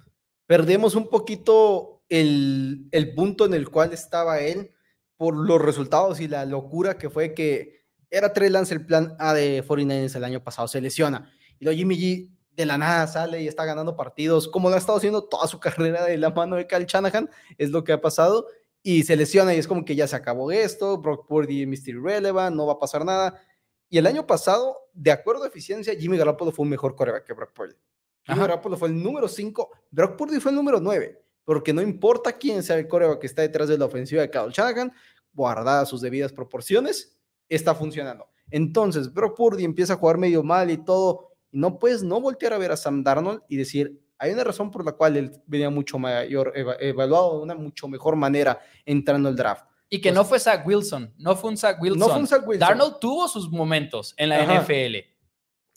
[0.47, 4.73] perdemos un poquito el, el, punto en el cual estaba él
[5.17, 7.79] por los resultados y la locura que fue que
[8.11, 11.31] era Trey Lance el plan A de 49ers el año pasado, se lesiona.
[11.59, 14.79] Y luego Jimmy G de la nada sale y está ganando partidos, como lo ha
[14.79, 18.01] estado haciendo toda su carrera de la mano de Kyle Shanahan, es lo que ha
[18.01, 18.47] pasado
[18.83, 21.91] y se lesiona y es como que ya se acabó esto, Brock Purdy Mr.
[21.91, 23.41] Irrelevant, no va a pasar nada.
[23.91, 27.33] Y el año pasado, de acuerdo a eficiencia, Jimmy Garoppolo fue un mejor coreback que
[27.33, 27.75] Brock Purdy.
[28.25, 32.35] Jimmy Garoppolo fue el número 5, Brock Purdy fue el número 9, porque no importa
[32.35, 34.93] quién sea el coreback que está detrás de la ofensiva de Kyle Shanahan,
[35.33, 38.27] guardadas sus debidas proporciones, está funcionando.
[38.51, 42.53] Entonces, Brock Purdy empieza a jugar medio mal y todo, y no puedes no voltear
[42.53, 45.71] a ver a Sam Darnold y decir, hay una razón por la cual él venía
[45.71, 49.65] mucho mayor, evaluado de una mucho mejor manera entrando al draft.
[49.89, 51.99] Y que no fue Zach Wilson, no fue un Zach Wilson.
[51.99, 52.69] No fue un Zach Wilson.
[52.69, 54.97] Darnold tuvo sus momentos en la NFL.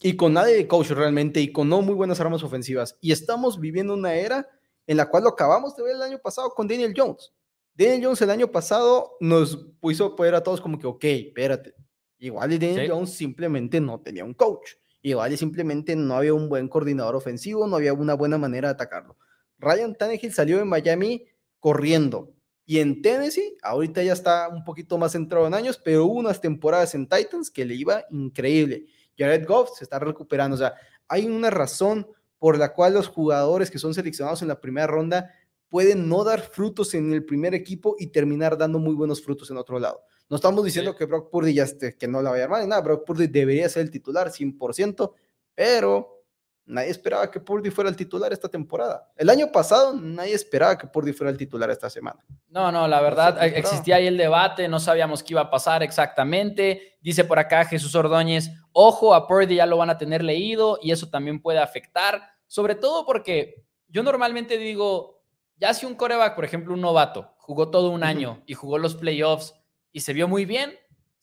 [0.02, 2.98] Y con nadie de coach realmente, y con no muy buenas armas ofensivas.
[3.00, 4.50] Y estamos viviendo una era
[4.88, 7.34] en la cual lo acabamos de ver el año pasado con Daniel Jones.
[7.74, 11.74] Daniel Jones el año pasado nos puso poder a todos como que, ok, espérate.
[12.20, 14.74] Igual Daniel Jones simplemente no tenía un coach.
[15.02, 19.18] Igual simplemente no había un buen coordinador ofensivo, no había una buena manera de atacarlo.
[19.58, 21.26] Ryan Tannehill salió de Miami
[21.60, 22.34] corriendo.
[22.66, 26.40] Y en Tennessee, ahorita ya está un poquito más centrado en años, pero hubo unas
[26.40, 28.86] temporadas en Titans que le iba increíble.
[29.18, 30.56] Jared Goff se está recuperando.
[30.56, 30.76] O sea,
[31.08, 32.08] hay una razón
[32.42, 35.32] por la cual los jugadores que son seleccionados en la primera ronda
[35.70, 39.58] pueden no dar frutos en el primer equipo y terminar dando muy buenos frutos en
[39.58, 40.02] otro lado.
[40.28, 42.82] No estamos diciendo que Brock Purdy ya esté, que no la vaya a armar, nada,
[42.82, 45.14] Brock Purdy debería ser el titular 100%,
[45.54, 46.21] pero
[46.66, 49.12] nadie esperaba que Purdy fuera el titular esta temporada.
[49.16, 52.24] El año pasado nadie esperaba que Purdy fuera el titular esta semana.
[52.48, 56.98] No, no, la verdad existía ahí el debate, no sabíamos qué iba a pasar exactamente.
[57.02, 60.92] Dice por acá Jesús Ordóñez, ojo, a Purdy ya lo van a tener leído y
[60.92, 65.24] eso también puede afectar, sobre todo porque yo normalmente digo,
[65.58, 68.96] ya si un coreback, por ejemplo, un novato, jugó todo un año y jugó los
[68.96, 69.54] playoffs,
[69.92, 70.74] y se vio muy bien.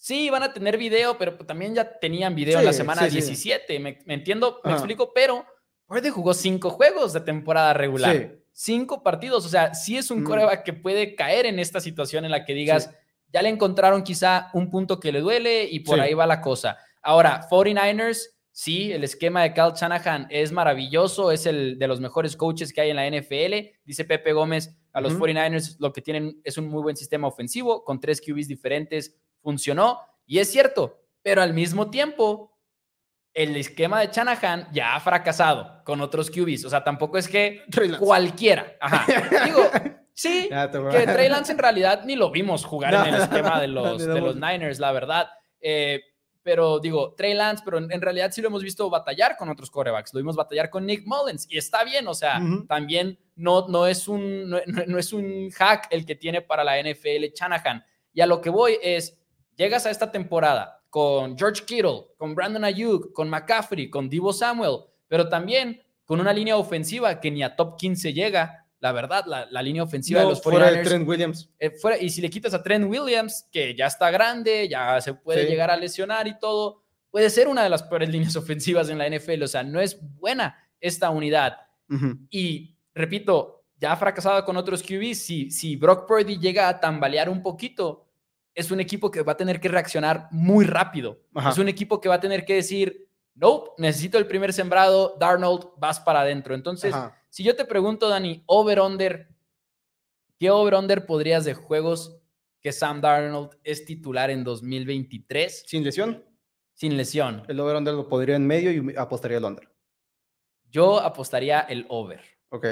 [0.00, 3.80] Sí, van a tener video, pero también ya tenían video en la semana 17.
[3.80, 5.44] Me, entiendo, me explico, pero
[5.86, 8.36] Purdy jugó cinco juegos de temporada regular.
[8.52, 9.44] Cinco partidos.
[9.44, 12.54] O sea, sí es un coreback que puede caer en esta situación en la que
[12.54, 12.94] digas,
[13.32, 16.78] ya le encontraron quizá un punto que le duele y por ahí va la cosa.
[17.02, 18.20] Ahora, 49ers,
[18.52, 22.82] sí, el esquema de Cal Shanahan es maravilloso, es el de los mejores coaches que
[22.82, 23.80] hay en la NFL.
[23.84, 27.82] Dice Pepe Gómez, a los 49ers lo que tienen es un muy buen sistema ofensivo,
[27.82, 29.16] con tres QBs diferentes
[29.48, 32.54] funcionó, y es cierto, pero al mismo tiempo,
[33.32, 37.62] el esquema de Shanahan ya ha fracasado con otros QBs, o sea, tampoco es que
[37.98, 39.06] cualquiera, ajá,
[39.46, 39.62] digo,
[40.12, 40.50] sí,
[40.90, 44.20] que Trey Lance en realidad ni lo vimos jugar en el esquema de los, de
[44.20, 45.30] los Niners, la verdad.
[45.62, 46.02] Eh,
[46.42, 50.12] pero digo, Trey Lance, pero en, realidad sí lo hemos visto batallar con otros corebacks,
[50.12, 54.08] lo vimos batallar con Nick Mullins y está bien, o sea, también no, no, es
[54.08, 57.82] un, no, es un hack el que tiene para la NFL Shanahan.
[58.12, 59.17] Y a lo que voy es,
[59.58, 64.84] llegas a esta temporada con George Kittle, con Brandon Ayuk, con McCaffrey, con Divo Samuel,
[65.08, 69.62] pero también con una línea ofensiva que ni a top 15 llega, la verdad, la,
[69.62, 70.50] línea ofensiva de los 49ers.
[70.50, 71.50] Fuera de Trent Williams.
[71.58, 75.12] Eh, fuera, y si le quitas a Trent Williams, que ya está grande, ya se
[75.12, 78.96] puede llegar a lesionar y todo, puede ser una de las peores líneas ofensivas en
[78.96, 79.42] la NFL.
[79.42, 81.58] O sea, no es buena esta unidad.
[82.30, 85.18] Y repito, ya ha fracasado con otros QBs.
[85.18, 88.07] Si, si Brock Purdy llega a tambalear un poquito,
[88.58, 91.20] es un equipo que va a tener que reaccionar muy rápido.
[91.48, 95.68] Es un equipo que va a tener que decir, no, necesito el primer sembrado, Darnold,
[95.76, 96.56] vas para adentro.
[96.56, 96.92] Entonces,
[97.28, 99.28] si yo te pregunto, Dani, over-under,
[100.40, 102.20] ¿qué over-under podrías de juegos
[102.60, 105.62] que Sam Darnold es titular en 2023?
[105.64, 106.24] ¿Sin lesión?
[106.74, 107.44] Sin lesión.
[107.46, 109.72] El over-under lo podría en medio y apostaría el under.
[110.68, 112.22] Yo apostaría el over.
[112.48, 112.66] Ok.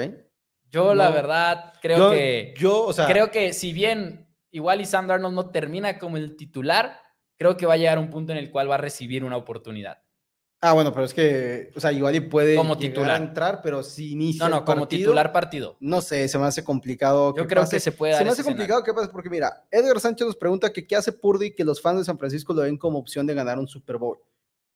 [0.69, 2.53] Yo, la verdad, creo que.
[2.57, 3.07] Yo, o sea.
[3.07, 4.26] Creo que si bien
[4.57, 6.99] igual y Sam Darnold no termina como el titular,
[7.37, 9.99] creo que va a llegar un punto en el cual va a recibir una oportunidad.
[10.59, 13.11] Ah, bueno, pero es que, o sea, igual y puede Como titular.
[13.11, 15.77] a entrar, pero si inicia No, no, el como partido, titular partido.
[15.79, 17.35] No sé, se me hace complicado.
[17.37, 19.99] Yo creo que se puede dar Se me hace complicado que pase porque mira, Edgar
[19.99, 22.77] Sánchez nos pregunta que qué hace Purdy que los fans de San Francisco lo ven
[22.77, 24.17] como opción de ganar un Super Bowl.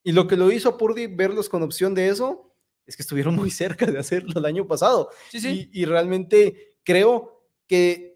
[0.04, 2.54] Y lo que lo hizo Purdy verlos con opción de eso
[2.86, 5.10] es que estuvieron muy cerca de hacerlo el año pasado.
[5.32, 5.70] Sí, sí.
[5.74, 8.11] Y, y realmente creo que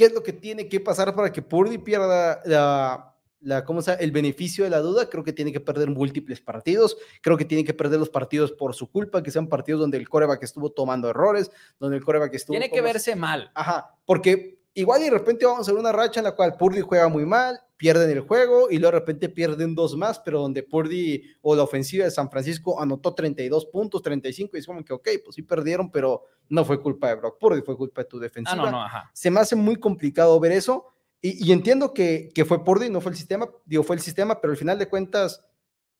[0.00, 3.90] qué es lo que tiene que pasar para que Purdy pierda la, la, ¿cómo se
[3.90, 4.02] llama?
[4.02, 5.10] el beneficio de la duda.
[5.10, 6.96] Creo que tiene que perder múltiples partidos.
[7.20, 10.08] Creo que tiene que perder los partidos por su culpa, que sean partidos donde el
[10.08, 12.54] coreback estuvo tomando errores, donde el coreback estuvo.
[12.54, 13.50] Tiene que verse mal.
[13.54, 16.80] Ajá, porque igual y de repente vamos a ver una racha en la cual Purdy
[16.80, 20.62] juega muy mal, pierden el juego y luego de repente pierden dos más, pero donde
[20.62, 24.92] Purdy o la ofensiva de San Francisco anotó 32 puntos, 35 y es como que,
[24.92, 28.18] ok, pues sí perdieron, pero no fue culpa de Brock Purdy, fue culpa de tu
[28.18, 28.64] Ah, defensiva.
[28.66, 29.10] no, no, ajá.
[29.14, 30.88] Se me hace muy complicado ver eso
[31.22, 34.38] y, y entiendo que, que fue Purdy, no fue el sistema, digo, fue el sistema,
[34.42, 35.42] pero al final de cuentas,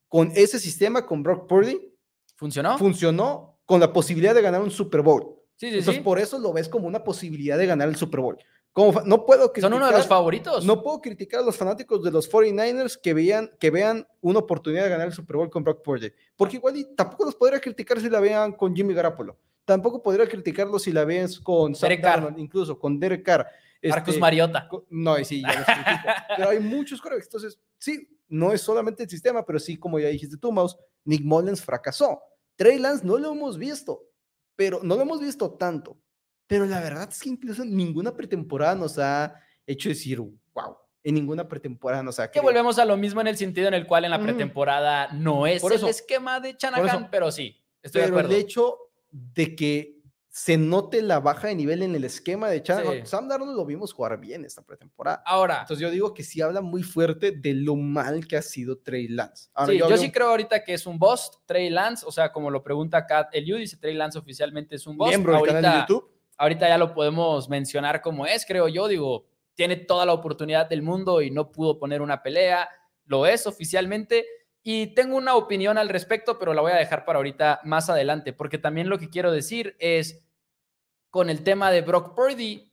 [0.07, 1.95] con ese sistema, con Brock Purdy,
[2.37, 2.77] ¿Funcionó?
[2.77, 5.37] funcionó con la posibilidad de ganar un Super Bowl.
[5.57, 6.01] sí, sí, Entonces, sí.
[6.03, 8.37] por eso lo ves como una posibilidad de ganar el Super Bowl.
[8.72, 10.64] Como no puedo Son uno de los criticar- favoritos.
[10.64, 14.85] No puedo criticar a los fanáticos de los 49ers que vean, que vean una oportunidad
[14.85, 16.12] de ganar el Super Bowl con Brock Purdy.
[16.37, 19.37] Porque igual y tampoco los podría criticar si la vean con Jimmy Garoppolo.
[19.64, 22.00] Tampoco podría criticarlos si la ves con Derek.
[22.00, 23.46] Darnold, incluso con Derek Carr.
[23.83, 24.68] Marcus Este, Mariota.
[24.68, 26.09] co- No, sí, ya los critico.
[26.37, 27.26] pero hay muchos corebacks.
[27.26, 31.22] Entonces, sí, no es solamente el sistema, pero sí, como ya dijiste tú, Mouse, Nick
[31.24, 32.20] Mullens fracasó.
[32.56, 34.04] Trey Lance no lo hemos visto,
[34.54, 35.96] pero no lo hemos visto tanto.
[36.51, 41.47] Pero la verdad es que incluso ninguna pretemporada nos ha hecho decir, wow, en ninguna
[41.47, 44.11] pretemporada nos ha Que volvemos a lo mismo en el sentido en el cual en
[44.11, 45.87] la pretemporada no es Por el eso.
[45.89, 46.57] esquema de.
[46.59, 48.41] Shanahan, pero sí, estoy de pero el acuerdo.
[48.43, 48.77] hecho
[49.13, 53.01] de que se note la baja de nivel en el esquema de Chan, Sí.
[53.05, 55.23] Sam Darnold lo vimos jugar bien esta pretemporada.
[55.27, 58.77] Ahora, Entonces yo digo que sí habla muy fuerte de lo mal que ha sido
[58.79, 59.51] Trey Lance.
[59.55, 62.33] Ahora, sí, yo, hablo- sí creo ahorita que es un bust, Trey Lance, o sea,
[62.33, 65.09] como lo pregunta Kat Eliu, dice Trey Lance oficialmente es un bust.
[65.11, 66.11] miembro del ahorita, canal de YouTube.
[66.40, 70.81] Ahorita ya lo podemos mencionar como es, creo yo, digo, tiene toda la oportunidad del
[70.81, 72.66] mundo y no pudo poner una pelea,
[73.05, 74.24] lo es oficialmente.
[74.62, 78.33] Y tengo una opinión al respecto, pero la voy a dejar para ahorita más adelante,
[78.33, 80.26] porque también lo que quiero decir es,
[81.11, 82.72] con el tema de Brock Purdy,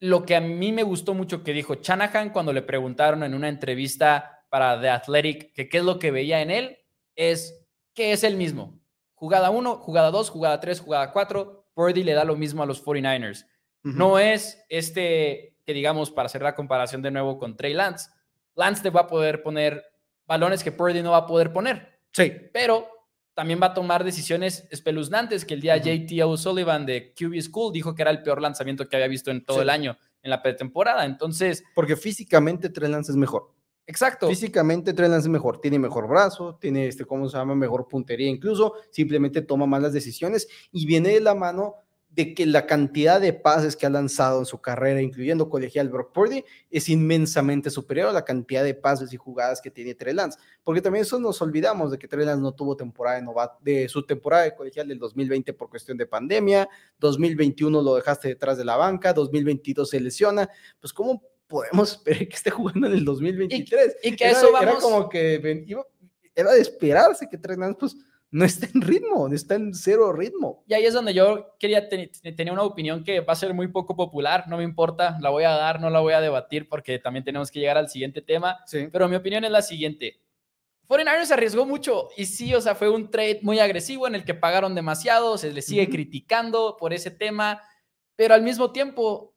[0.00, 3.48] lo que a mí me gustó mucho que dijo Shanahan cuando le preguntaron en una
[3.48, 6.78] entrevista para The Athletic que qué es lo que veía en él,
[7.16, 8.78] es que es el mismo.
[9.14, 12.84] Jugada 1, jugada 2, jugada 3, jugada 4, Purdy le da lo mismo a los
[12.84, 13.46] 49ers.
[13.84, 13.96] Ujú.
[13.96, 18.10] No es este, que digamos, para hacer la comparación de nuevo con Trey Lance.
[18.54, 19.82] Lance te va a poder poner
[20.26, 22.32] balones que Purdy no va a poder poner, Sí.
[22.52, 22.86] pero
[23.34, 25.84] también va a tomar decisiones espeluznantes que el día Ujú.
[25.86, 29.44] JT O'Sullivan de QB School dijo que era el peor lanzamiento que había visto en
[29.44, 29.62] todo Sí.
[29.62, 31.04] el año en la pretemporada.
[31.06, 33.52] Entonces, Porque físicamente Trey Lance es mejor.
[33.86, 34.28] Exacto.
[34.28, 35.60] Físicamente Trey Lance es mejor.
[35.60, 37.54] Tiene mejor brazo, tiene, este, ¿cómo se llama?
[37.54, 38.74] Mejor puntería incluso.
[38.90, 41.76] Simplemente toma malas decisiones y viene de la mano
[42.14, 46.12] de que la cantidad de pases que ha lanzado en su carrera, incluyendo colegial Brock
[46.12, 50.38] Purdy, es inmensamente superior a la cantidad de pases y jugadas que tiene Trey Lance.
[50.62, 53.88] Porque también eso nos olvidamos de que Trey Lance no tuvo temporada de, novato, de
[53.88, 56.68] su temporada de colegial del 2020 por cuestión de pandemia,
[56.98, 60.50] 2021 lo dejaste detrás de la banca, 2022 se lesiona.
[60.80, 63.96] Pues, ¿cómo podemos esperar que esté jugando en el 2023?
[64.02, 64.82] Y que era, eso era vamos.
[64.82, 65.86] como que ven- iba-
[66.34, 67.96] era de esperarse que Trey Lance pues
[68.30, 70.64] no está en ritmo, no está en cero ritmo.
[70.66, 73.68] Y ahí es donde yo quería ten- tenía una opinión que va a ser muy
[73.68, 76.98] poco popular, no me importa, la voy a dar, no la voy a debatir porque
[76.98, 78.58] también tenemos que llegar al siguiente tema.
[78.66, 78.88] Sí.
[78.90, 80.18] Pero mi opinión es la siguiente.
[80.88, 84.24] 49ers se arriesgó mucho y sí, o sea, fue un trade muy agresivo en el
[84.24, 85.92] que pagaron demasiado, se les sigue Ujú.
[85.92, 87.60] criticando por ese tema,
[88.16, 89.31] pero al mismo tiempo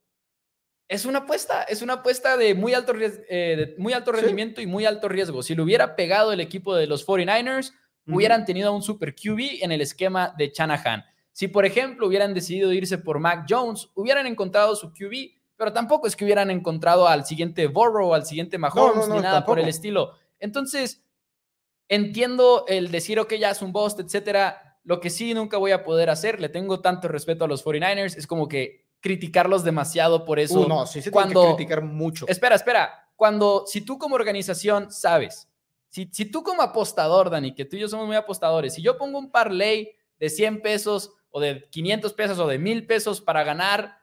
[0.87, 4.19] es una apuesta, es una apuesta de muy alto, eh, de muy alto Sí.
[4.21, 5.41] rendimiento y muy alto riesgo.
[5.43, 7.71] Si lo hubiera pegado el equipo de los 49ers,
[8.07, 8.17] Ujú.
[8.17, 11.03] hubieran tenido un super QB en el esquema de Shanahan.
[11.31, 16.05] Si, por ejemplo, hubieran decidido irse por Mac Jones, hubieran encontrado su QB, pero tampoco
[16.07, 19.67] es que hubieran encontrado al siguiente Burrow, al siguiente Mahomes, no, ni nada por el
[19.67, 20.13] estilo.
[20.39, 21.03] Entonces,
[21.87, 24.77] entiendo el decir, ok, ya es un bust, etcétera.
[24.83, 28.15] Lo que sí nunca voy a poder hacer, le tengo tanto respeto a los 49ers,
[28.17, 30.61] es como que criticarlos demasiado por eso.
[30.61, 32.25] Uh, no, sí se cuando- tiene que criticar mucho.
[32.27, 33.07] Espera, espera.
[33.15, 35.47] Cuando, si tú como organización sabes,
[35.89, 38.97] si, si tú como apostador, Dani, que tú y yo somos muy apostadores, si yo
[38.97, 43.43] pongo un parlay de 100 pesos o de 500 pesos o de 1000 pesos para
[43.43, 43.99] ganar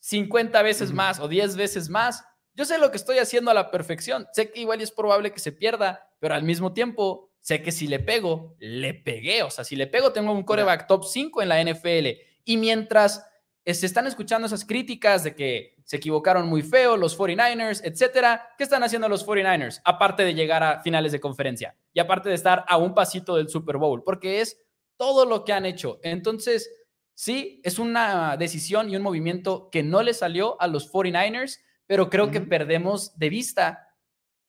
[0.00, 0.96] 50 veces Ujú.
[0.96, 4.26] más o 10 veces más, yo sé lo que estoy haciendo a la perfección.
[4.34, 7.88] Sé que igual es probable que se pierda, pero al mismo tiempo sé que si
[7.88, 9.42] le pego, le pegué.
[9.42, 12.08] O sea, si le pego, tengo un coreback top 5 en la NFL.
[12.44, 13.26] Y mientras
[13.72, 18.50] se están escuchando esas críticas de que se equivocaron muy feo los 49ers, etcétera.
[18.58, 19.80] ¿Qué están haciendo los 49ers?
[19.84, 23.48] Aparte de llegar a finales de conferencia y aparte de estar a un pasito del
[23.48, 24.60] Super Bowl, porque es
[24.96, 25.98] todo lo que han hecho.
[26.02, 26.70] Entonces,
[27.14, 32.10] sí, es una decisión y un movimiento que no le salió a los 49ers, pero
[32.10, 33.88] creo que perdemos de vista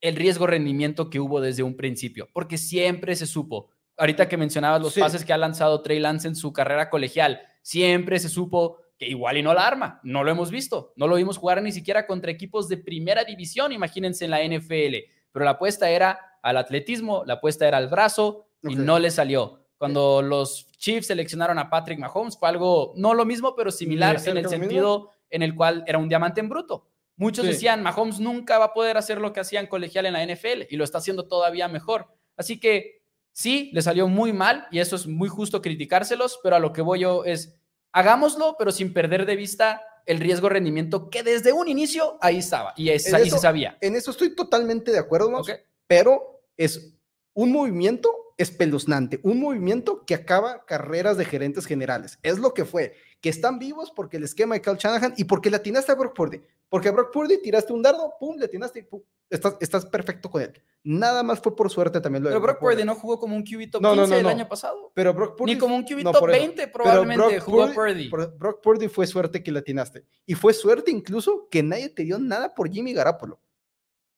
[0.02, 3.70] el riesgo rendimiento que hubo desde un principio, porque siempre se supo.
[3.98, 8.20] Ahorita que mencionabas los pases que ha lanzado Trey Lance en su carrera colegial, siempre
[8.20, 10.00] se supo que igual y no la arma.
[10.04, 10.94] No lo hemos visto.
[10.96, 14.96] No lo vimos jugar ni siquiera contra equipos de primera división, imagínense en la NFL.
[15.32, 19.66] Pero la apuesta era al atletismo, la apuesta era al brazo y no le salió.
[19.78, 24.38] Cuando los Chiefs seleccionaron a Patrick Mahomes fue algo, no lo mismo, pero similar en
[24.38, 26.88] el sentido en el cual era un diamante en bruto.
[27.18, 30.64] Muchos decían, Mahomes nunca va a poder hacer lo que hacían colegial en la NFL
[30.70, 32.08] y lo está haciendo todavía mejor.
[32.36, 36.60] Así que sí, le salió muy mal y eso es muy justo criticárselos, pero a
[36.60, 37.58] lo que voy yo es,
[37.96, 42.74] hagámoslo, pero sin perder de vista el riesgo rendimiento que desde un inicio ahí estaba
[42.76, 43.78] y es, ahí se sabía.
[43.80, 45.42] En eso estoy totalmente de acuerdo,
[45.88, 46.94] pero es
[47.34, 52.20] un movimiento espeluznante, un movimiento que acaba carreras de gerentes generales.
[52.22, 55.50] Es lo que fue, que están vivos porque el esquema de Cal Shanahan y porque
[55.50, 56.42] le atinaste a Brock Purdy.
[56.70, 60.30] Porque a Brock Purdy tiraste un dardo, pum, le atinaste y pum, estás, estás perfecto
[60.30, 60.54] con él.
[60.84, 63.72] Nada más fue por suerte también lo Pero Brock, Purdy no jugó como un QB
[63.72, 64.92] top 15 el año pasado.
[64.94, 68.10] Pero Brock Purdy, Ni como un QB top 20 probablemente jugó Purdy.
[68.10, 70.06] Brock Purdy fue suerte que le atinaste.
[70.26, 73.40] Y fue suerte incluso que nadie te dio nada por Jimmy Garapolo.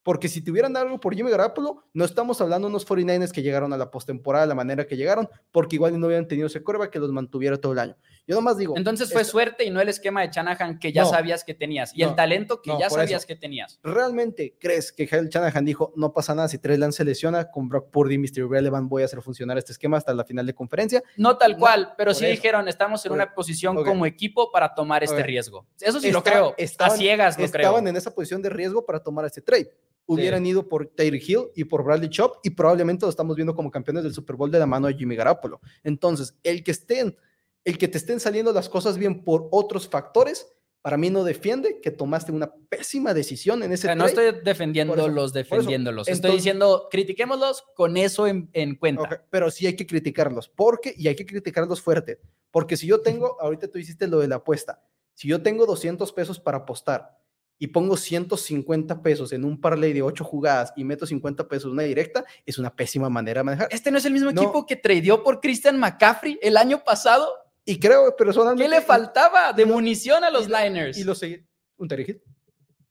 [0.08, 3.74] Porque si tuvieran algo por Jimmy Garoppolo, no estamos hablando de unos 49ers que llegaron
[3.74, 6.90] a la postemporada de la manera que llegaron, porque igual no hubieran tenido ese curva
[6.90, 7.98] que los mantuviera todo el año.
[8.26, 8.78] Yo nomás digo.
[8.78, 12.04] Entonces fue suerte y no el esquema de Shanahan que ya sabías que tenías y
[12.04, 13.82] el talento que ya sabías que tenías.
[13.84, 17.68] ¿Realmente crees que Hal Shanahan dijo no pasa nada si Trey Lance se lesiona con
[17.68, 18.50] Brock Purdy y Mr.
[18.50, 21.04] Relevant voy a hacer funcionar este esquema hasta la final de conferencia?
[21.18, 25.22] No tal cual, pero sí dijeron estamos en una posición como equipo para tomar este
[25.22, 25.68] riesgo.
[25.82, 26.56] Eso sí lo creo.
[26.80, 27.66] a ciegas lo creo.
[27.66, 29.70] Estaban en esa posición de riesgo para tomar este trade
[30.08, 33.70] hubieran ido por Tyreek Hill y por Bradley Chop y probablemente lo estamos viendo como
[33.70, 35.62] campeones del Super Bowl de la mano de Jimmy Garoppolo.
[35.84, 37.16] Entonces, el que estén,
[37.64, 40.48] el que te estén saliendo las cosas bien por otros factores,
[40.82, 46.08] para mí no defiende que tomaste una pésima decisión en ese No estoy defendiéndolos, defendiéndolos.
[46.08, 49.26] estoy diciendo, critiquémoslos con eso en, cuenta.
[49.30, 53.36] pero sí hay que criticarlos, porque, y hay que criticarlos fuerte, porque si yo tengo,
[53.42, 54.82] ahorita tú hiciste lo de la apuesta,
[55.14, 57.17] si yo tengo 200 pesos para apostar
[57.60, 61.72] y pongo 150 pesos en un parlay de 8 jugadas y meto 50 pesos en
[61.72, 63.68] una directa, es una pésima manera de manejar.
[63.72, 67.28] Este no es el mismo equipo que tradeó por Christian McCaffrey el año pasado.
[67.66, 68.64] Y creo personalmente.
[68.64, 70.98] ¿Qué le faltaba de munición a los Liners?
[70.98, 71.44] Y lo seguí.
[71.78, 72.22] Un Terry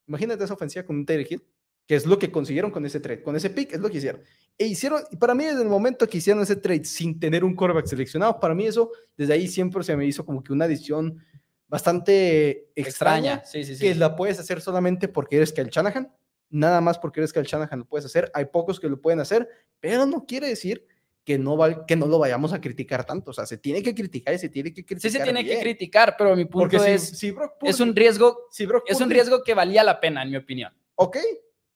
[0.06, 1.40] Imagínate esa ofensiva con un Terry
[1.86, 4.20] que es lo que consiguieron con ese trade, con ese pick, es lo que hicieron.
[4.58, 7.54] E hicieron, y para mí desde el momento que hicieron ese trade sin tener un
[7.54, 11.24] quarterback seleccionado, para mí eso, desde ahí siempre se me hizo como que una adición
[11.68, 16.12] bastante extraña, Sí, sí, que la puedes hacer solamente porque eres Kyle Shanahan,
[16.50, 19.48] nada más porque eres Kyle Shanahan lo puedes hacer, hay pocos que lo pueden hacer,
[19.80, 20.86] pero no quiere decir
[21.24, 23.94] que no, va, que no lo vayamos a criticar tanto, o sea, se tiene que
[23.94, 25.10] criticar y se tiene que criticar.
[25.10, 27.20] Sí, se tiene que criticar, pero mi punto es,
[27.62, 28.46] es un riesgo,
[28.86, 30.72] es un riesgo que valía la pena, en mi opinión.
[30.94, 31.18] Ok,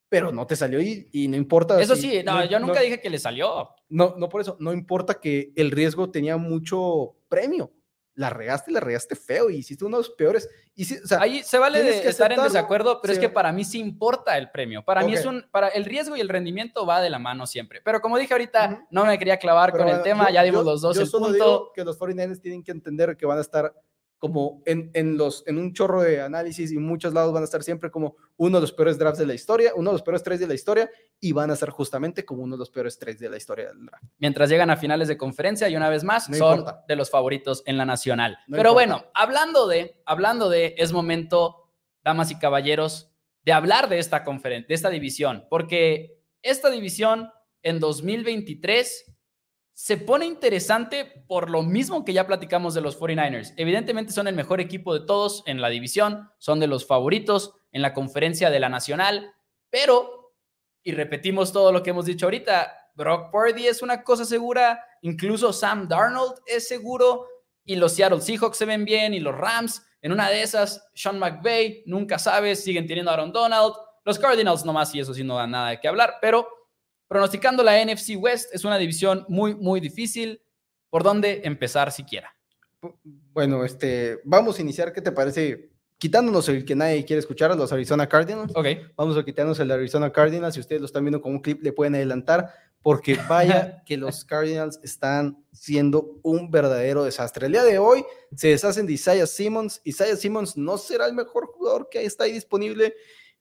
[0.09, 1.81] pero no te salió y, y no importa.
[1.81, 3.71] Eso sí, no, yo nunca dije que le salió.
[3.89, 7.73] No, no por eso, no importa que el riesgo tenía mucho premio
[8.21, 10.47] la regaste, la regaste feo y hiciste uno de los peores.
[10.77, 10.87] Y
[11.19, 14.51] Ahí se vale de estar en desacuerdo, pero es que para mí sí importa el
[14.51, 14.85] premio.
[14.85, 17.81] Para mí es un, para el riesgo y el rendimiento va de la mano siempre.
[17.83, 20.99] Pero como dije ahorita, no me quería clavar con el tema, ya dimos los dos
[20.99, 23.75] yo solo Digo que los 49ers tienen que entender que van a estar
[24.21, 27.63] como en, en, los, en un chorro de análisis y muchos lados van a estar
[27.63, 30.39] siempre como uno de los peores drafts de la historia, uno de los peores tres
[30.39, 33.31] de la historia y van a ser justamente como uno de los peores tres de
[33.31, 34.05] la historia del draft.
[34.19, 37.79] Mientras llegan a finales de conferencia y una vez más son de los favoritos en
[37.79, 38.37] la nacional.
[38.51, 41.71] Pero bueno, hablando de, hablando de, es momento,
[42.05, 43.11] damas y caballeros,
[43.47, 47.31] de hablar de esta conferencia, de esta división, porque esta división
[47.63, 49.17] en 2023
[49.83, 53.55] se pone interesante por lo mismo que ya platicamos de los 49ers.
[53.57, 57.81] Evidentemente son el mejor equipo de todos en la división, son de los favoritos en
[57.81, 59.33] la conferencia de la Nacional,
[59.71, 60.35] pero,
[60.83, 65.51] y repetimos todo lo que hemos dicho ahorita, Brock Purdy es una cosa segura, incluso
[65.51, 67.27] Sam Darnold es seguro,
[67.65, 71.19] y los Seattle Seahawks se ven bien, y los Rams, en una de esas, Sean
[71.19, 73.73] McVay, nunca sabes, siguen teniendo a Aaron Donald,
[74.05, 76.60] los Cardinals nomás, y eso sí no da nada de qué hablar, pero
[77.11, 80.41] Pronosticando la NFC West es una división muy, muy difícil.
[80.91, 82.33] ¿Por dónde empezar siquiera?
[83.33, 84.93] Bueno, este, vamos a iniciar.
[84.93, 85.73] ¿Qué te parece?
[85.99, 88.53] Quitándonos el que nadie quiere escuchar, los Arizona Cardinals.
[88.55, 88.95] Ok.
[88.95, 90.55] Vamos a quitarnos el Arizona Cardinals.
[90.55, 94.25] Si ustedes lo están viendo con un clip, le pueden adelantar porque vaya que los
[94.25, 97.47] Cardinals están siendo un verdadero desastre.
[97.47, 98.05] El día de hoy
[98.37, 99.81] se deshacen de Isaiah Simmons.
[99.83, 102.95] Isaiah Simmons no será el mejor jugador que está ahí disponible,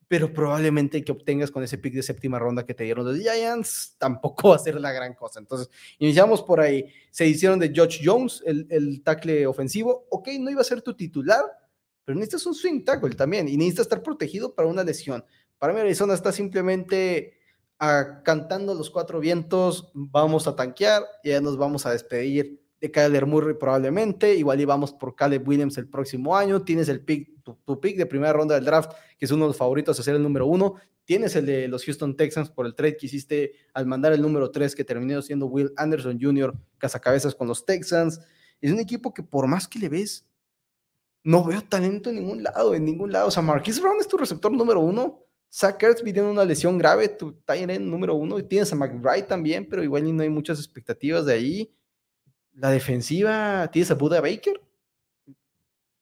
[0.10, 3.96] pero probablemente que obtengas con ese pick de séptima ronda que te dieron los Giants
[4.00, 5.40] tampoco va a ser la gran cosa.
[5.40, 6.92] Entonces, iniciamos por ahí.
[7.12, 10.08] Se hicieron de George Jones, el, el tackle ofensivo.
[10.10, 11.44] Ok, no iba a ser tu titular,
[12.04, 15.24] pero necesitas un swing tackle también y necesitas estar protegido para una lesión.
[15.60, 17.38] Para mí, Arizona está simplemente
[17.78, 19.92] cantando los cuatro vientos.
[19.94, 24.36] Vamos a tanquear y ya nos vamos a despedir de Kyler Murray probablemente.
[24.36, 26.62] Igual íbamos por Caleb Williams el próximo año.
[26.62, 29.58] Tienes el pick, tu, pick de primera ronda del draft, que es uno de los
[29.58, 30.76] favoritos a ser el número uno.
[31.06, 34.52] Tienes el de los Houston Texans por el trade que hiciste al mandar el número
[34.52, 38.22] tres, que terminó siendo Will Anderson Jr., cazacabezas con los Texans.
[38.62, 40.28] Es un equipo que por más que le ves,
[41.24, 43.28] no veo talento en ningún lado, en ningún lado.
[43.28, 45.26] O sea, Marquis Brown es tu receptor número uno.
[45.52, 48.38] Zach Ertz una lesión grave, tu tight end número uno.
[48.38, 51.74] Y tienes a McBride también, pero igual no hay muchas expectativas de ahí.
[52.60, 54.62] La defensiva, tienes a Buda Baker.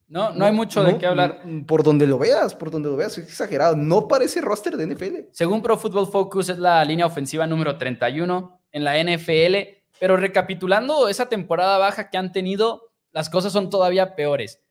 [0.07, 1.41] No, no, hay mucho de qué hablar.
[1.67, 3.75] Por donde lo veas, por donde lo veas, es exagerado.
[3.75, 5.15] No parece roster de NFL.
[5.31, 9.55] Según Pro Football Focus, es la línea ofensiva número 31 en la NFL.
[9.99, 14.61] Pero recapitulando esa temporada baja que han tenido, las cosas son todavía peores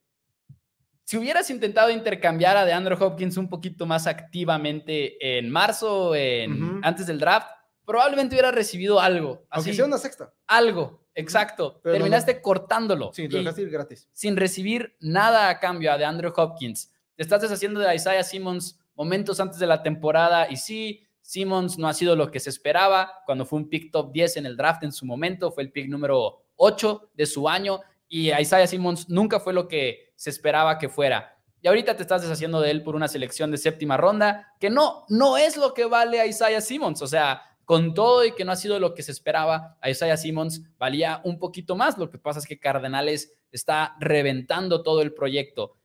[1.07, 7.07] si hubieras intentado intercambiar a DeAndre Hopkins un poquito más activamente en marzo, en, antes
[7.07, 7.49] del draft,
[7.85, 9.47] probablemente hubiera recibido algo.
[9.49, 10.35] Así, Aunque sea una sexta.
[10.49, 11.81] Algo, exacto.
[11.83, 13.13] Terminaste cortándolo.
[13.13, 14.09] Sí, lo dejaste ir gratis.
[14.13, 16.93] Sin recibir nada a cambio a DeAndre Hopkins.
[17.17, 21.89] Te estás deshaciendo de Isaiah Simmons momentos antes de la temporada y sí, Simmons no
[21.89, 24.85] ha sido lo que se esperaba cuando fue un pick top 10 en el draft
[24.85, 29.41] en su momento, fue el pick número 8 de su año y Isaiah Simmons nunca
[29.41, 31.37] fue lo que se esperaba que fuera.
[31.61, 35.05] Y ahorita te estás deshaciendo de él por una selección de séptima ronda, que no,
[35.09, 37.03] no es lo que vale a Isaiah Simmons.
[37.03, 40.17] O sea, con todo y que no ha sido lo que se esperaba, a Isaiah
[40.17, 41.99] Simmons valía un poquito más.
[41.99, 45.77] Lo que pasa es que Cardenales está reventando todo el proyecto.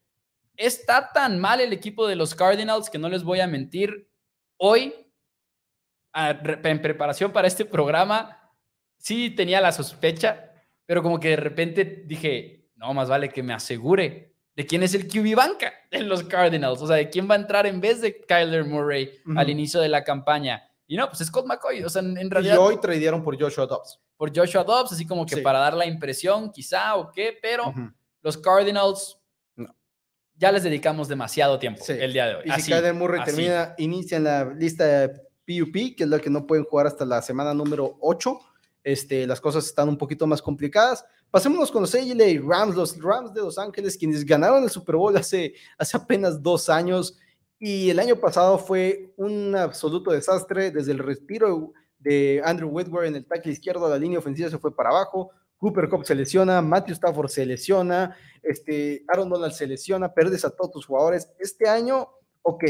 [0.55, 4.09] Está tan mal el equipo de los Cardinals que no les voy a mentir.
[4.55, 4.93] Hoy,
[6.13, 8.39] en preparación para este programa,
[8.97, 10.47] sí tenía la sospecha
[10.91, 14.93] pero como que de repente dije, no, más vale que me asegure de quién es
[14.93, 18.01] el QB banca en los Cardinals, o sea, de quién va a entrar en vez
[18.01, 20.69] de Kyler Murray al inicio de la campaña.
[20.91, 22.55] Y no, pues Scott McCoy, o sea, en, realidad...
[22.55, 23.97] Y hoy tradearon por Joshua Dobbs.
[24.17, 27.73] Por Joshua Dobbs, así como que para dar la impresión, quizá, o qué, pero
[28.21, 29.17] los Cardinals
[30.35, 32.43] ya les dedicamos demasiado tiempo el día de hoy.
[32.45, 35.09] Y si Kyler Murray termina, inicia en la lista de
[35.47, 38.37] PUP, que es la que no pueden jugar hasta la semana número 8,
[38.83, 41.05] este, las cosas están un poquito más complicadas.
[41.29, 45.15] Pasémonos con los ALA Rams, los Rams de Los Ángeles, quienes ganaron el Super Bowl
[45.15, 47.17] hace, hace apenas dos años
[47.64, 50.72] y el año pasado fue un absoluto desastre.
[50.72, 54.76] Desde el retiro de Andrew Whitworth en el tackle izquierdo, la línea ofensiva se fue
[54.76, 55.30] para abajo.
[55.57, 60.49] Cooper Cup se lesiona, Matthew Stafford se lesiona, este, Aaron Donald se lesiona, perdes a
[60.49, 61.30] todos tus jugadores.
[61.38, 62.09] Este año,
[62.41, 62.64] ok,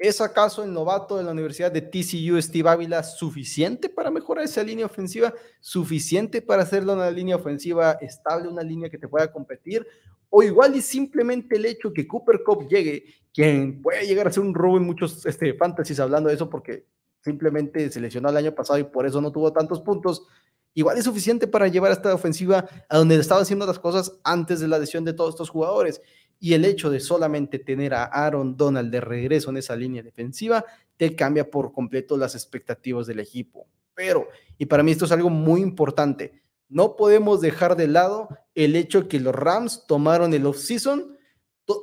[0.00, 4.62] ¿Es acaso el novato de la Universidad de TCU, Steve Ávila, suficiente para mejorar esa
[4.62, 5.34] línea ofensiva?
[5.60, 9.86] ¿Suficiente para hacerla una línea ofensiva estable, una línea que te pueda competir?
[10.30, 14.42] O igual y simplemente el hecho que Cooper Cup llegue, quien puede llegar a ser
[14.42, 16.86] un robo en muchos este, fantasies hablando de eso porque
[17.22, 20.26] simplemente se lesionó el año pasado y por eso no tuvo tantos puntos,
[20.72, 24.68] igual es suficiente para llevar esta ofensiva a donde estaba haciendo las cosas antes de
[24.68, 26.00] la lesión de todos estos jugadores
[26.40, 30.64] y el hecho de solamente tener a Aaron Donald de regreso en esa línea defensiva
[30.96, 33.66] te cambia por completo las expectativas del equipo.
[33.94, 34.26] Pero,
[34.58, 39.08] y para mí esto es algo muy importante, no podemos dejar de lado el hecho
[39.08, 41.16] que los Rams tomaron el offseason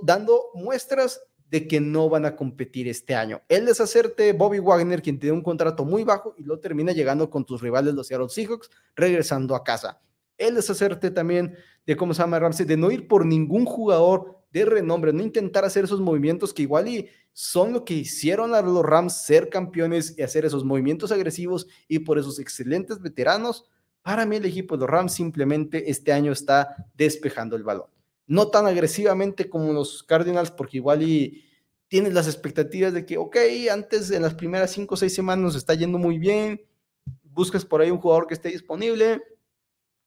[0.02, 3.42] dando muestras de que no van a competir este año.
[3.48, 7.46] El deshacerte Bobby Wagner, quien tiene un contrato muy bajo y lo termina llegando con
[7.46, 10.02] tus rivales, los Seattle Seahawks, regresando a casa.
[10.38, 11.56] El deshacerte también
[11.86, 15.66] de cómo se llama Ramsey, de no ir por ningún jugador de renombre, no intentar
[15.66, 20.16] hacer esos movimientos que igual y son lo que hicieron a los Rams ser campeones
[20.18, 23.66] y hacer esos movimientos agresivos y por esos excelentes veteranos.
[24.02, 27.88] Para mí el equipo de los Rams simplemente este año está despejando el balón.
[28.26, 31.46] No tan agresivamente como los Cardinals, porque igual y
[31.88, 33.38] tienes las expectativas de que, ok,
[33.72, 36.62] antes en las primeras cinco o seis semanas nos está yendo muy bien,
[37.24, 39.22] buscas por ahí un jugador que esté disponible,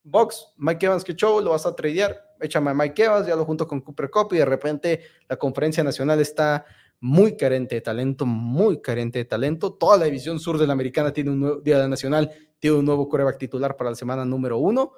[0.02, 3.44] Box, Mike Evans, que show, lo vas a tradear, échame a Mike Evans, ya lo
[3.44, 6.64] junto con Cooper Cup y de repente la conferencia nacional está
[7.00, 9.72] muy carente de talento, muy carente de talento.
[9.72, 13.08] Toda la división sur de la americana tiene un nuevo, día nacional, tiene un nuevo
[13.08, 14.92] coreback titular para la semana número uno.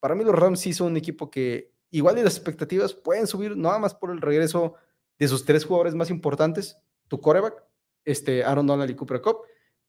[0.00, 3.56] Para mí los Rams sí son un equipo que igual y las expectativas pueden subir
[3.56, 4.74] nada más por el regreso
[5.18, 7.62] de sus tres jugadores más importantes, tu coreback,
[8.04, 9.42] este Aaron Donald y Cooper Cup,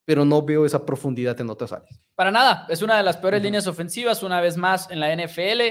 [0.05, 2.01] pero no veo esa profundidad en otras áreas.
[2.15, 5.61] Para nada, es una de las peores líneas ofensivas, una vez más en la NFL.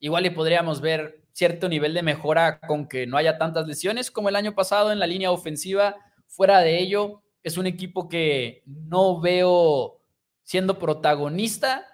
[0.00, 4.28] Igual y podríamos ver cierto nivel de mejora con que no haya tantas lesiones como
[4.28, 5.96] el año pasado en la línea ofensiva.
[6.26, 10.00] Fuera de ello, es un equipo que no veo
[10.42, 11.86] siendo protagonista,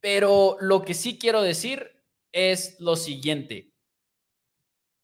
[0.00, 3.72] pero lo que sí quiero decir es lo siguiente.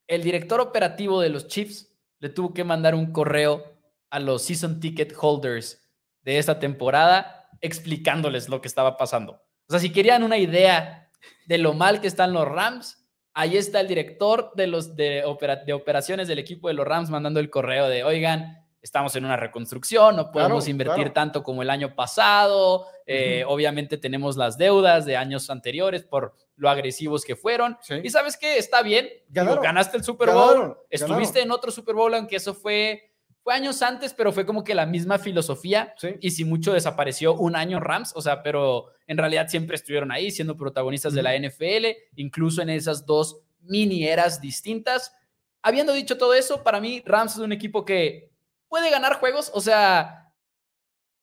[0.07, 3.79] El director operativo de los Chiefs le tuvo que mandar un correo
[4.11, 5.89] a los season ticket holders
[6.23, 9.35] de esta temporada explicándoles lo que estaba pasando.
[9.69, 11.02] O sea, si querían una idea
[11.47, 15.25] de lo mal que están los Rams, ahí está el director de, los, de,
[15.67, 19.37] de operaciones del equipo de los Rams mandando el correo de, oigan, estamos en una
[19.37, 25.17] reconstrucción, no podemos invertir tanto como el año pasado, eh, obviamente tenemos las deudas de
[25.17, 27.79] años anteriores por lo agresivos que fueron.
[28.03, 32.37] Y sabes qué, está bien, ganaste el Super Bowl, estuviste en otro Super Bowl, aunque
[32.37, 33.09] eso fue
[33.43, 35.95] fue años antes, pero fue como que la misma filosofía.
[36.21, 40.31] Y si mucho desapareció un año Rams, o sea, pero en realidad siempre estuvieron ahí
[40.31, 41.87] siendo protagonistas de la NFL,
[42.17, 45.15] incluso en esas dos mini eras distintas.
[45.63, 48.31] Habiendo dicho todo eso, para mí Rams es un equipo que
[48.69, 50.33] puede ganar juegos, o sea,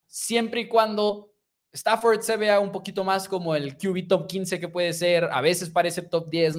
[0.06, 1.34] siempre y cuando
[1.72, 5.42] Stafford se vea un poquito más como el QB top 15 que puede ser, a
[5.42, 6.56] veces parece top 10,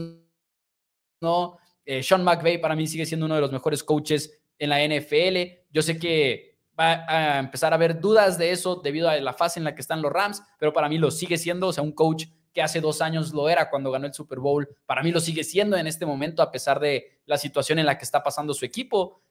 [1.20, 1.58] ¿no?
[1.84, 5.64] Eh, Sean McVay para mí sigue siendo uno de los mejores coaches en la NFL.
[5.70, 6.49] Yo sé que
[6.80, 9.82] va a empezar a haber dudas de eso debido a la fase en la que
[9.82, 12.80] están los Rams, pero para mí lo sigue siendo, o sea, un coach que hace
[12.80, 15.86] dos años lo era cuando ganó el Super Bowl, para mí lo sigue siendo en
[15.86, 19.22] este momento a pesar de la situación en la que está pasando su equipo.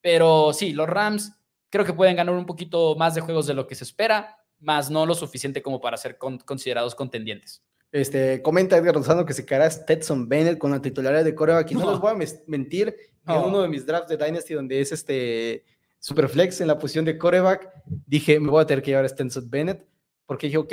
[0.00, 1.32] Pero sí, los Rams
[1.68, 4.88] creo que pueden ganar un poquito más de juegos de lo que se espera, más
[4.88, 7.62] no lo suficiente como para ser considerados contendientes.
[7.92, 11.70] Este, comenta Edgar Rosano que se quedará Stetson Bennett con la titularidad de coreback.
[11.70, 12.94] Y no, les voy a mentir,
[13.26, 15.64] en uno de mis drafts de Dynasty, donde es este
[16.06, 17.68] Superflex en la posición de coreback,
[18.06, 19.84] dije, me voy a tener que llevar a Stetson Bennett,
[20.24, 20.72] porque dije, ok,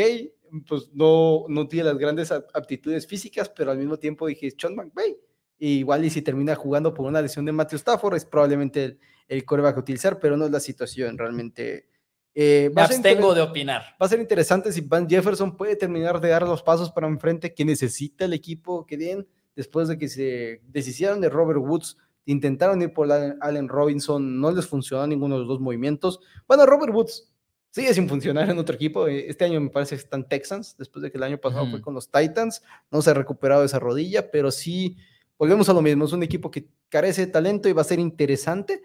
[0.68, 5.18] pues no, no tiene las grandes aptitudes físicas, pero al mismo tiempo dije, Sean McVay.
[5.58, 9.00] Y igual y si termina jugando por una lesión de Matthew Stafford, es probablemente el,
[9.28, 11.88] el coreback a utilizar, pero no es la situación realmente
[12.36, 13.82] eh, Me abstengo de opinar.
[14.00, 17.54] Va a ser interesante si Van Jefferson puede terminar de dar los pasos para enfrente
[17.54, 21.98] que necesita el equipo que den después de que se deshicieron de Robert Woods.
[22.26, 26.20] Intentaron ir por Allen Robinson, no les funcionó ninguno de los dos movimientos.
[26.48, 27.32] Bueno, Robert Woods
[27.72, 29.08] sigue sin funcionar en otro equipo.
[29.08, 31.82] Eh, este año me parece que están Texans, después de que el año pasado fue
[31.82, 32.62] con los Titans.
[32.92, 34.98] No se ha recuperado esa rodilla, pero sí,
[35.38, 36.06] volvemos a lo mismo.
[36.06, 38.82] Es un equipo que carece de talento y va a ser interesante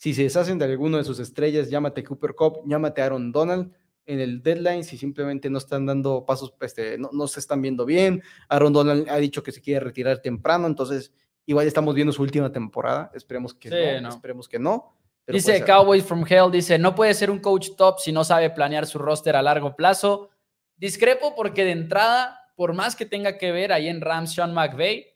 [0.00, 3.70] si se deshacen de alguno de sus estrellas, llámate Cooper Cup, llámate Aaron Donald
[4.06, 7.84] en el deadline, si simplemente no están dando pasos, este, no, no se están viendo
[7.84, 8.22] bien.
[8.48, 11.12] Aaron Donald ha dicho que se quiere retirar temprano, entonces
[11.50, 13.10] igual estamos viendo su última temporada.
[13.12, 14.96] Esperemos que no, esperemos que no.
[15.26, 18.86] dice Cowboys from Hell, dice, no puede ser un coach top si no sabe planear
[18.86, 20.30] su roster a largo plazo.
[20.76, 25.06] Discrepo porque de entrada, por más que tenga que ver ahí en Rams Sean McVay,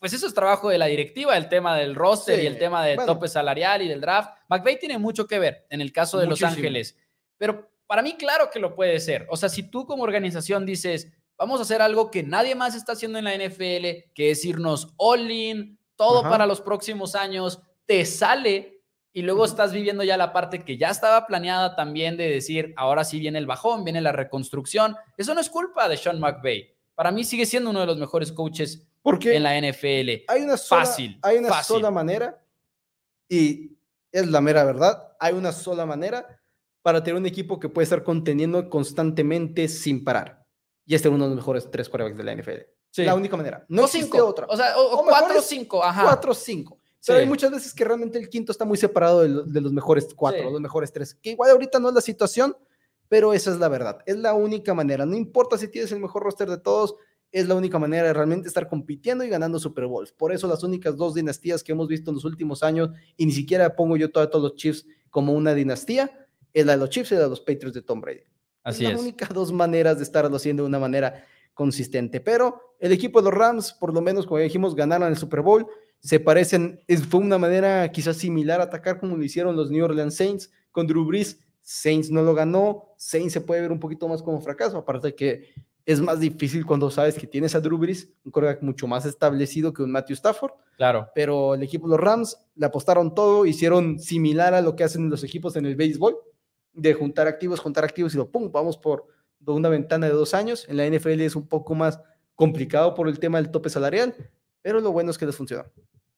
[0.00, 2.98] pues eso es trabajo de la directiva, el tema del roster y el tema del
[3.06, 4.36] tope salarial y del draft.
[4.48, 6.98] McVeigh tiene mucho que ver en el caso de Los Ángeles,
[7.38, 9.26] pero para mí claro que lo puede ser.
[9.30, 12.92] O sea, si tú como organización dices, vamos a hacer algo que nadie más está
[12.92, 18.04] haciendo en la NFL, que es irnos all in, todo para los próximos años, te
[18.04, 18.82] sale
[19.12, 23.02] y luego estás viviendo ya la parte que ya estaba planeada también de decir, ahora
[23.02, 24.94] sí viene el bajón, viene la reconstrucción.
[25.16, 26.74] Eso no es culpa de Sean McVay.
[26.94, 30.24] Para mí sigue siendo uno de los mejores coaches porque en la NFL.
[30.28, 31.18] Hay una sola, fácil.
[31.22, 32.42] Hay una sola manera,
[33.28, 33.76] y
[34.12, 36.40] es la mera verdad, hay una sola manera
[36.82, 40.46] para tener un equipo que puede estar conteniendo constantemente sin parar.
[40.84, 42.60] Y este es uno de los mejores tres quarterbacks de la NFL.
[42.96, 43.64] La única manera.
[43.68, 44.26] No o existe cinco.
[44.26, 44.46] otra.
[44.48, 45.84] O sea, o, cuatro o cinco.
[45.84, 46.02] Ajá.
[46.02, 46.78] Cuatro o cinco.
[47.06, 50.50] Pero hay muchas veces que realmente el quinto está muy separado de, los mejores cuatro,
[50.50, 51.14] los mejores tres.
[51.14, 52.56] Que igual ahorita no es la situación,
[53.08, 53.98] pero esa es la verdad.
[54.06, 55.06] Es la única manera.
[55.06, 56.96] No importa si tienes el mejor roster de todos,
[57.30, 60.12] es la única manera de realmente estar compitiendo y ganando Super Bowls.
[60.12, 63.32] Por eso las únicas dos dinastías que hemos visto en los últimos años, y ni
[63.32, 67.14] siquiera pongo yo todos los Chiefs como una dinastía, es la de los Chiefs y
[67.14, 68.24] la de los Patriots de Tom Brady.
[68.62, 68.92] Así es.
[68.92, 71.24] Las únicas dos maneras de estarlo haciendo de una manera
[71.56, 72.20] consistente.
[72.20, 75.66] Pero el equipo de los Rams, por lo menos como dijimos, ganaron el Super Bowl.
[75.98, 76.78] Se parecen,
[77.08, 80.86] fue una manera quizás similar a atacar como lo hicieron los New Orleans Saints con
[80.86, 81.40] Drew Brees.
[81.62, 85.14] Saints no lo ganó, Saints se puede ver un poquito más como fracaso, aparte de
[85.16, 85.48] que
[85.84, 89.72] es más difícil cuando sabes que tienes a Drew Brees, un quarterback mucho más establecido
[89.72, 90.52] que un Matthew Stafford.
[90.76, 91.08] Claro.
[91.14, 95.08] Pero el equipo de los Rams le apostaron todo, hicieron similar a lo que hacen
[95.08, 96.16] los equipos en el béisbol,
[96.74, 99.06] de juntar activos, juntar activos y lo pum, vamos por
[99.44, 100.66] una ventana de dos años.
[100.68, 102.00] En la NFL es un poco más
[102.34, 104.14] complicado por el tema del tope salarial,
[104.62, 105.66] pero lo bueno es que les funciona.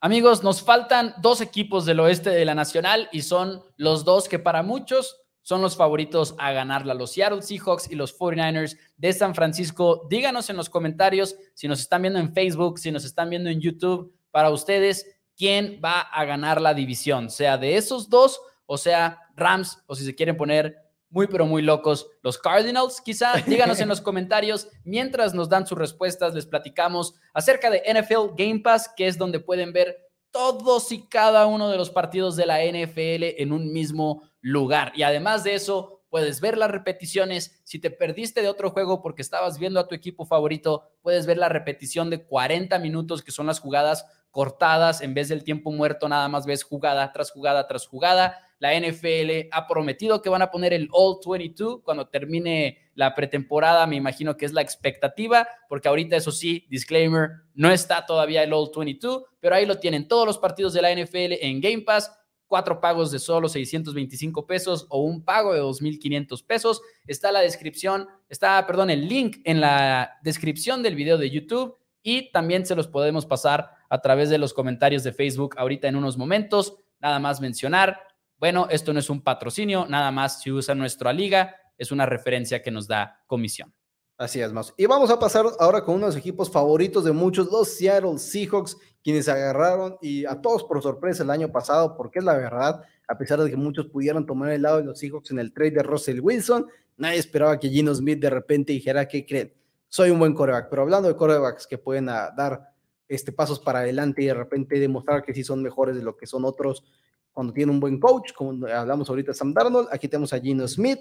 [0.00, 4.38] Amigos, nos faltan dos equipos del oeste de la Nacional y son los dos que
[4.38, 6.94] para muchos son los favoritos a ganarla.
[6.94, 10.06] Los Seattle Seahawks y los 49ers de San Francisco.
[10.10, 13.60] Díganos en los comentarios si nos están viendo en Facebook, si nos están viendo en
[13.60, 15.06] YouTube, para ustedes,
[15.36, 20.04] quién va a ganar la división, sea de esos dos, o sea Rams, o si
[20.04, 20.76] se quieren poner
[21.11, 23.34] muy, pero muy locos, los Cardinals, quizá.
[23.46, 24.68] Díganos en los comentarios.
[24.84, 29.40] Mientras nos dan sus respuestas, les platicamos acerca de NFL Game Pass, que es donde
[29.40, 29.96] pueden ver
[30.30, 34.92] todos y cada uno de los partidos de la NFL en un mismo lugar.
[34.94, 37.61] Y además de eso, puedes ver las repeticiones.
[37.64, 41.38] Si te perdiste de otro juego porque estabas viendo a tu equipo favorito, puedes ver
[41.38, 45.00] la repetición de 40 minutos, que son las jugadas cortadas.
[45.00, 48.38] En vez del tiempo muerto, nada más ves jugada tras jugada tras jugada.
[48.59, 53.86] La NFL ha prometido que van a poner el All 22 cuando termine la pretemporada.
[53.86, 58.52] Me imagino que es la expectativa, porque ahorita, eso sí, disclaimer, no está todavía el
[58.52, 62.12] All 22, pero ahí lo tienen todos los partidos de la NFL en Game Pass
[62.48, 66.80] cuatro pagos de solo 625 pesos o un pago de 2.500 pesos.
[67.06, 72.32] Está la descripción, está, perdón, el link en la descripción del video de YouTube y
[72.32, 76.16] también se los podemos pasar a través de los comentarios de Facebook ahorita en unos
[76.16, 76.76] momentos.
[77.00, 78.00] Nada más mencionar,
[78.39, 82.62] bueno, esto no es un patrocinio, nada más si usa nuestra liga, es una referencia
[82.62, 83.74] que nos da comisión.
[84.16, 84.74] Así es, más.
[84.76, 89.28] Y vamos a pasar ahora con unos equipos favoritos de muchos, los Seattle Seahawks, quienes
[89.28, 93.41] agarraron y a todos por sorpresa el año pasado, porque es la verdad, a pesar
[93.41, 96.20] de que muchos pudieran tomar el lado de los Seahawks en el trade de Russell
[96.20, 96.66] Wilson,
[96.97, 99.55] nadie esperaba que Gino Smith de repente dijera que creen,
[99.89, 100.68] soy un buen coreback.
[100.68, 102.72] Pero hablando de corebacks que pueden ah, dar
[103.07, 106.26] este, pasos para adelante y de repente demostrar que sí son mejores de lo que
[106.26, 106.84] son otros
[107.33, 111.01] cuando tienen un buen coach, como hablamos ahorita Sam Darnold, aquí tenemos a Gino Smith.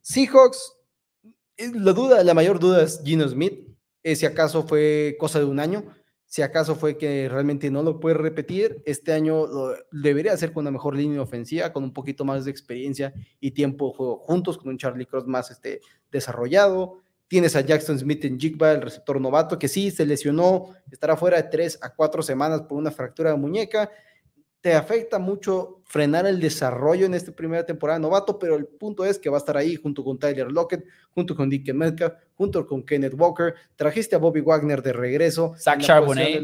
[0.00, 0.80] Seahawks
[1.74, 3.68] la duda, la mayor duda es Gino Smith,
[4.02, 5.84] eh, si acaso fue cosa de un año,
[6.24, 9.46] si acaso fue que realmente no lo puede repetir, este año
[9.90, 13.88] debería hacer con una mejor línea ofensiva, con un poquito más de experiencia y tiempo
[13.88, 17.00] de juego juntos, con un Charlie Cross más este, desarrollado.
[17.26, 21.36] Tienes a Jackson Smith en Jigba, el receptor novato, que sí se lesionó, estará fuera
[21.36, 23.90] de tres a cuatro semanas por una fractura de muñeca,
[24.60, 29.18] te afecta mucho frenar el desarrollo en esta primera temporada novato, pero el punto es
[29.18, 32.84] que va a estar ahí junto con Tyler Lockett, junto con Dick Metcalf, junto con
[32.84, 33.54] Kenneth Walker.
[33.74, 35.54] Trajiste a Bobby Wagner de regreso.
[35.56, 36.42] Zach Charbonnet,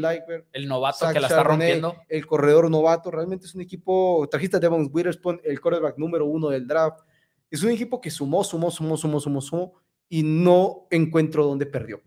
[0.51, 1.95] el novato que la está rompiendo.
[2.09, 3.11] El corredor novato.
[3.11, 4.27] Realmente es un equipo.
[4.29, 7.01] Trajiste a Devon Witherspoon, el quarterback número uno del draft.
[7.49, 9.73] Es un equipo que sumó, sumó, sumó, sumó, sumó, sumó
[10.09, 12.01] y no encuentro dónde perdió.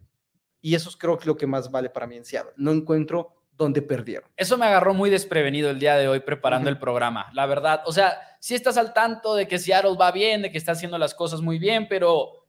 [0.61, 2.53] Y eso es creo que lo que más vale para mí en Seattle.
[2.57, 4.29] No encuentro donde perdieron.
[4.37, 7.83] Eso me agarró muy desprevenido el día de hoy preparando el programa, la verdad.
[7.85, 10.97] O sea, sí estás al tanto de que Seattle va bien, de que está haciendo
[10.97, 12.49] las cosas muy bien, pero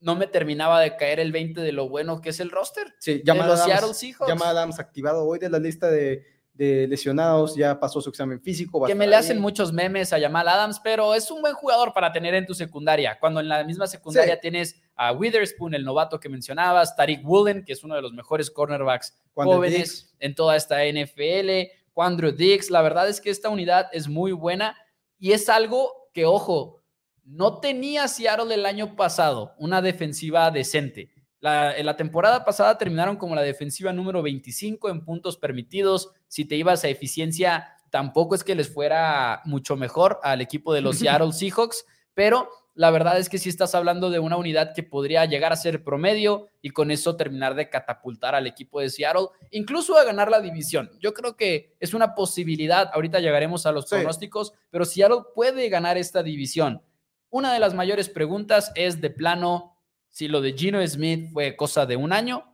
[0.00, 2.94] no me terminaba de caer el 20 de lo bueno que es el roster.
[2.98, 4.42] Sí, llama los Seattle Seahawks.
[4.42, 6.24] Adams activado hoy de la lista de
[6.60, 8.84] de lesionados, ya pasó su examen físico.
[8.84, 12.12] Que me le hacen muchos memes a Jamal Adams, pero es un buen jugador para
[12.12, 13.16] tener en tu secundaria.
[13.18, 17.72] Cuando en la misma secundaria tienes a Witherspoon, el novato que mencionabas, Tariq Woolen, que
[17.72, 22.68] es uno de los mejores cornerbacks jóvenes en toda esta NFL, Quandro Dix.
[22.70, 24.76] La verdad es que esta unidad es muy buena
[25.18, 26.82] y es algo que, ojo,
[27.24, 31.08] no tenía Seattle el año pasado, una defensiva decente.
[31.40, 36.12] La, en la temporada pasada terminaron como la defensiva número 25 en puntos permitidos.
[36.28, 40.80] Si te ibas a eficiencia, tampoco es que les fuera mucho mejor al equipo de
[40.80, 41.84] los Seattle Seahawks,
[42.14, 45.56] pero la verdad es que sí estás hablando de una unidad que podría llegar a
[45.56, 50.30] ser promedio y con eso terminar de catapultar al equipo de Seattle, incluso a ganar
[50.30, 50.90] la división.
[51.00, 55.98] Yo creo que es una posibilidad, ahorita llegaremos a los pronósticos, pero Seattle puede ganar
[55.98, 56.82] esta división.
[57.28, 59.69] Una de las mayores preguntas es de plano,
[60.10, 62.44] si lo de Gino Smith fue cosa de un año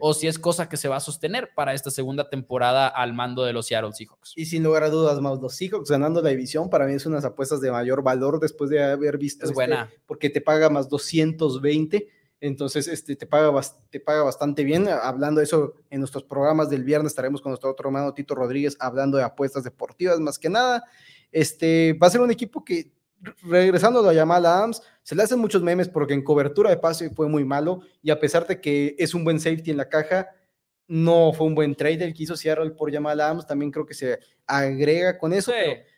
[0.00, 3.44] o si es cosa que se va a sostener para esta segunda temporada al mando
[3.44, 4.32] de los Seattle Seahawks.
[4.36, 7.24] Y sin lugar a dudas, más los Seahawks ganando la división para mí es unas
[7.24, 9.44] apuestas de mayor valor después de haber visto.
[9.44, 9.90] Es este, buena.
[10.06, 12.08] Porque te paga más 220.
[12.40, 13.58] Entonces, este, te, paga,
[13.90, 14.86] te paga bastante bien.
[14.88, 18.76] Hablando de eso, en nuestros programas del viernes estaremos con nuestro otro hermano Tito Rodríguez
[18.78, 20.84] hablando de apuestas deportivas más que nada.
[21.32, 22.92] Este, va a ser un equipo que
[23.42, 27.28] regresando a Yamal Adams, se le hacen muchos memes porque en cobertura de pase fue
[27.28, 30.28] muy malo y a pesar de que es un buen safety en la caja,
[30.86, 33.94] no fue un buen trade el que hizo Seattle por Yamal Adams, también creo que
[33.94, 35.52] se agrega con eso.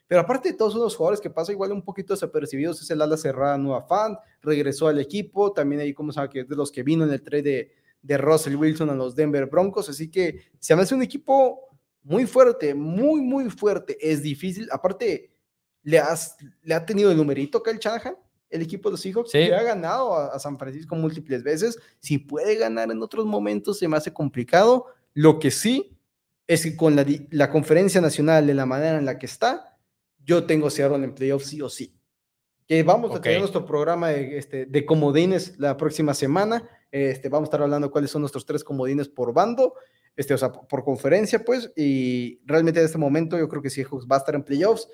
[0.09, 3.16] Pero, aparte de todos los jugadores que pasa igual un poquito desapercibidos, es el ala
[3.16, 6.85] cerrada Nueva Fan, regresó al equipo, también ahí como sabe que es de los que
[6.85, 7.72] vino en el trade de,
[8.03, 11.66] de Russell Wilson a los Denver Broncos, así que se me hace un equipo
[12.05, 15.36] muy fuerte, muy, muy fuerte, es difícil, aparte
[15.87, 18.16] le, has, le ha tenido el numerito el Shanahan,
[18.51, 21.78] el equipo de los Seahawks, que ha ganado a, San Francisco múltiples veces.
[22.01, 24.87] Si puede ganar en otros momentos, se me hace complicado.
[25.14, 25.97] Lo que sí
[26.49, 29.78] es que con la, la conferencia nacional, de la manera en la que está,
[30.24, 31.97] yo tengo Seattle en playoffs sí o sí.
[32.66, 36.68] que vamos a tener nuestro programa de, este, de comodines la próxima semana.
[36.91, 39.74] Este, vamos a estar hablando cuáles son nuestros tres comodines por bando,
[40.16, 43.70] este, o sea, por, por conferencia, pues, y realmente en este momento yo creo que
[43.70, 44.89] Seahawks va a estar en playoffs.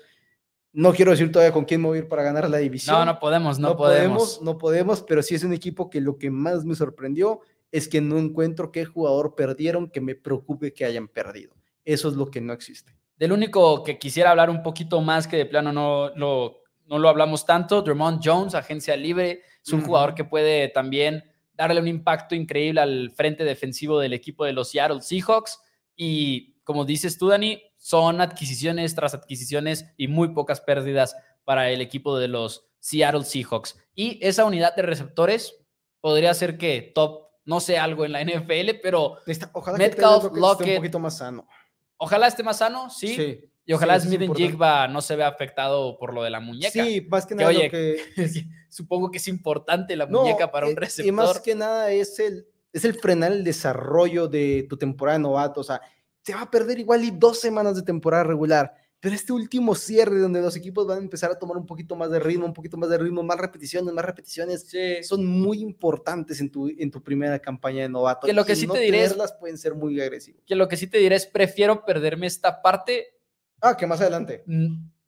[0.73, 2.97] No quiero decir todavía con quién ir para ganar la división.
[2.97, 4.41] No, no podemos, no, podemos.
[4.41, 8.01] no podemos, pero sí es un equipo que lo que más me sorprendió es que
[8.01, 11.53] no encuentro qué jugador perdieron que me preocupe que hayan perdido.
[11.85, 12.95] Eso es lo que no existe.
[13.17, 17.09] Del único que quisiera hablar un poquito más, que de plano no lo, no lo
[17.09, 22.35] hablamos tanto, Drummond Jones, agencia libre, es un jugador que puede también darle un impacto
[22.35, 25.59] increíble al frente defensivo del equipo de los Seattle Seahawks.
[25.95, 31.81] Y como dices tú, Dani, son adquisiciones tras adquisiciones y muy pocas pérdidas para el
[31.81, 33.77] equipo de los Seattle Seahawks.
[33.93, 35.53] Y esa unidad de receptores
[35.99, 40.39] podría ser que top, no sé algo en la NFL, pero Necesita- ojalá Metcalf, que
[40.39, 41.45] Lockett esté un poquito más sano.
[41.97, 43.41] ojalá esté más sano, sí.
[43.65, 44.31] Y ojalá sí, Smith.
[44.33, 46.71] Jigba no se vea afectado por lo de la muñeca.
[46.71, 47.71] Sí, más que Que, nada oye, lo
[48.15, 51.05] que Supongo que es importante la No, muñeca para un eh, receptor.
[51.07, 55.23] Y más que nada es el, es el frenar el desarrollo de tu temporada de
[55.23, 55.59] novato.
[55.59, 55.81] O sea,
[56.23, 58.73] se va a perder igual y dos semanas de temporada regular.
[58.99, 62.09] Pero este último cierre donde los equipos van a empezar a tomar un poquito más
[62.09, 65.03] de ritmo, un poquito más de ritmo, más repeticiones, más repeticiones, Sí.
[65.03, 68.25] son muy importantes en tu, en tu primera campaña de novato.
[68.25, 70.41] Que lo que y sí no te diré es- pueden ser muy agresivos.
[70.45, 73.07] Que lo que sí te diré es prefiero perderme esta parte.
[73.59, 74.45] Ah, que más adelante.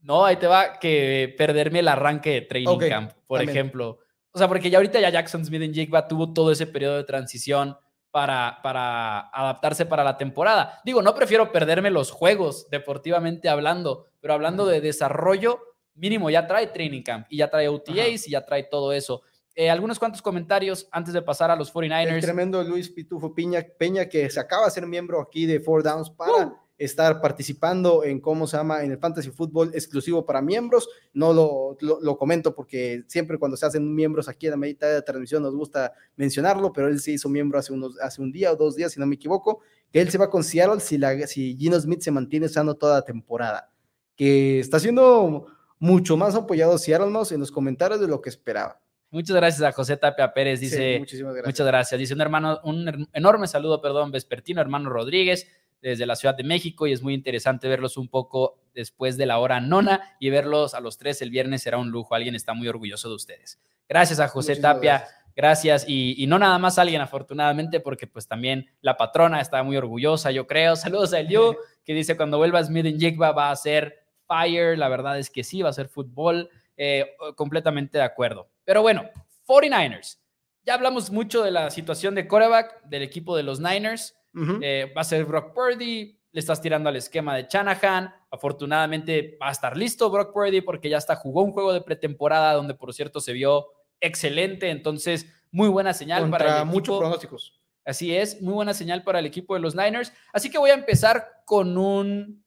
[0.02, 3.58] No, ahí te va, que perderme el arranque de training camp, por también.
[3.58, 4.00] ejemplo.
[4.32, 7.06] O sea, porque ya ahorita ya Jackson Smith en Jigba tuvo todo ese periodo de
[7.06, 7.78] transición
[8.16, 10.80] para, para adaptarse para la temporada.
[10.86, 15.60] Digo, no prefiero perderme los juegos, deportivamente hablando, pero hablando de desarrollo,
[15.96, 19.22] mínimo ya trae training camp y ya trae OTAs y ya trae todo eso.
[19.54, 22.22] Eh, algunos cuantos comentarios antes de pasar a los El 49ers.
[22.22, 26.10] tremendo Luis Pitufo Piña, Peña, que se acaba de ser miembro aquí de Four Downs
[26.10, 30.90] para estar participando en cómo se llama en el fantasy fútbol exclusivo para miembros.
[31.14, 34.88] No lo, lo, lo comento porque siempre cuando se hacen miembros aquí en la mitad
[34.88, 38.32] de la transmisión nos gusta mencionarlo, pero él se hizo miembro hace, unos, hace un
[38.32, 39.62] día o dos días, si no me equivoco,
[39.92, 42.96] que él se va con Seattle si, la, si Gino Smith se mantiene sano toda
[42.96, 43.72] la temporada,
[44.16, 45.48] que está siendo
[45.80, 48.82] mucho más apoyado Seattle Mouse en los comentarios de lo que esperaba.
[49.12, 50.60] Muchas gracias a José Tapia Pérez.
[50.60, 51.54] Sí, Dice, muchísimas gracias.
[51.54, 52.00] muchas gracias.
[52.00, 55.48] Dice un hermano, un enorme saludo, perdón, vespertino, hermano Rodríguez,
[55.90, 56.88] desde la Ciudad de México.
[56.88, 60.80] Y es muy interesante verlos un poco después de la hora nona y verlos a
[60.80, 62.16] los tres el viernes será un lujo.
[62.16, 63.60] Alguien está muy orgulloso de ustedes.
[63.88, 64.98] Gracias a José Muchísimas Tapia.
[64.98, 65.22] gracias.
[65.38, 65.86] Gracias.
[65.88, 70.32] Y, y no nada más alguien, afortunadamente, porque pues también la patrona está muy orgullosa,
[70.32, 70.76] yo creo.
[70.78, 74.78] Saludos a Eliu, que dice cuando vuelva Smith en Jigba va a ser fire.
[74.78, 76.50] La verdad es que sí, va a ser fútbol.
[76.78, 78.50] Eh, completamente de acuerdo.
[78.66, 79.10] Pero bueno,
[79.48, 80.18] 49ers.
[80.66, 84.18] Ya hablamos mucho de la situación de coreback del equipo de los Niners.
[84.62, 86.20] Eh, va a ser Brock Purdy.
[86.32, 88.14] Le estás tirando al esquema de Shanahan.
[88.30, 92.54] Afortunadamente va a estar listo Brock Purdy porque ya hasta jugó un juego de pretemporada
[92.54, 93.68] donde, por cierto, se vio
[94.02, 94.70] excelente.
[94.70, 97.62] Entonces, muy buena señal para muchos pronósticos.
[97.86, 100.12] Así es, muy buena señal para el equipo de los Niners.
[100.34, 102.44] Así que voy a empezar con un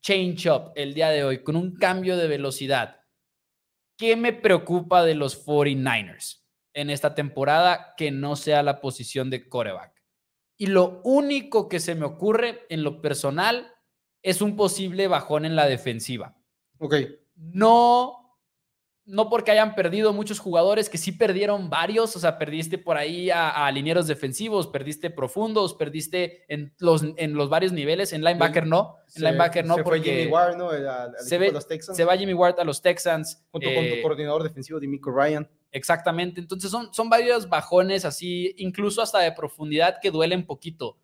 [0.00, 3.00] change up el día de hoy, con un cambio de velocidad.
[3.96, 6.42] ¿Qué me preocupa de los 49ers
[6.74, 10.01] en esta temporada que no sea la posición de coreback?
[10.62, 13.72] Y lo único que se me ocurre en lo personal
[14.22, 16.36] es un posible bajón en la defensiva
[16.78, 16.94] Ok.
[17.36, 18.18] no,
[19.04, 23.30] no porque hayan perdido muchos jugadores, que sí perdieron varios, o sea, perdiste por ahí
[23.30, 28.64] a, a linieros defensivos, perdiste profundos, perdiste en los, en los varios niveles, en linebacker
[28.66, 30.72] no, en Se- linebacker no, se fue porque Jimmy Ward, ¿no?
[30.72, 33.44] El- al- al se ve- de los Texans, se va Jimmy Ward a los Texans.
[33.50, 35.48] junto con eh, tu coordinador defensivo, Dimico Ryan.
[35.72, 40.98] Exactamente, entonces son, son varios bajones así, incluso hasta de profundidad que duelen poquito.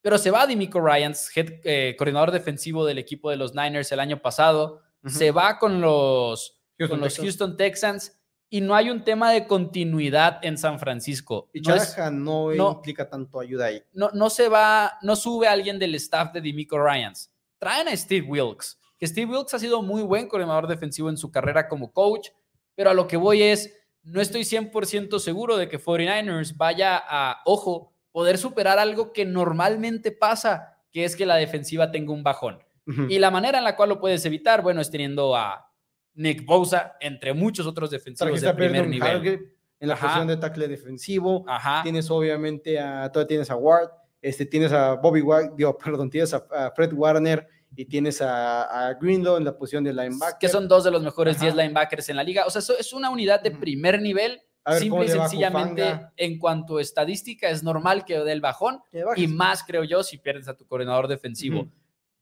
[0.00, 4.00] Pero se va Dimico Ryans, head, eh, coordinador defensivo del equipo de los Niners el
[4.00, 7.24] año pasado, se va con los, Houston con los Texans.
[7.26, 11.50] Houston Texans y no hay un tema de continuidad en San Francisco.
[11.52, 13.82] Y No, es- Shanahan no, no- implica tanto ayuda ahí.
[13.94, 17.30] no, no se va, no sube alguien del staff de Dimico Ryans.
[17.58, 21.32] Traen a Steve Wilkes, que Steve Wilkes ha sido muy buen coordinador defensivo en su
[21.32, 22.28] carrera como coach,
[22.74, 23.72] pero a lo que voy es,
[24.04, 30.12] no estoy 100% seguro de que 49ers vaya a, ojo, poder superar algo que normalmente
[30.12, 32.62] pasa, que es que la defensiva tenga un bajón.
[33.08, 35.72] Y la manera en la cual lo puedes evitar, bueno, es teniendo a
[36.12, 39.50] Nick Bosa, entre muchos otros defensivos de primer nivel.
[39.80, 40.06] En la Ajá.
[40.06, 41.44] posición de tackle defensivo.
[41.48, 41.82] Ajá.
[41.82, 43.88] Tienes obviamente a, todavía tienes a Ward,
[44.20, 48.88] este, tienes a Bobby Ward, digo, perdón, tienes a, a Fred Warner y tienes a,
[48.88, 50.38] a Greenlaw en la posición de linebacker.
[50.38, 51.44] que son dos de los mejores Ajá.
[51.46, 52.44] 10 linebackers en la liga.
[52.46, 54.40] O sea, eso es una unidad de primer nivel.
[54.66, 56.12] Ver Simple y sencillamente, Hufanga.
[56.16, 58.80] en cuanto a estadística, es normal que dé el bajón.
[58.90, 59.04] Que.
[59.16, 61.68] Y más, creo yo, si pierdes a tu coordinador defensivo.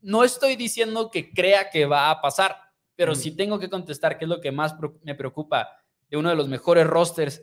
[0.00, 2.56] No estoy diciendo que crea que va a pasar,
[2.96, 5.68] Pero si tengo que contestar qué es lo que más me preocupa
[6.10, 7.42] de uno de los mejores rosters,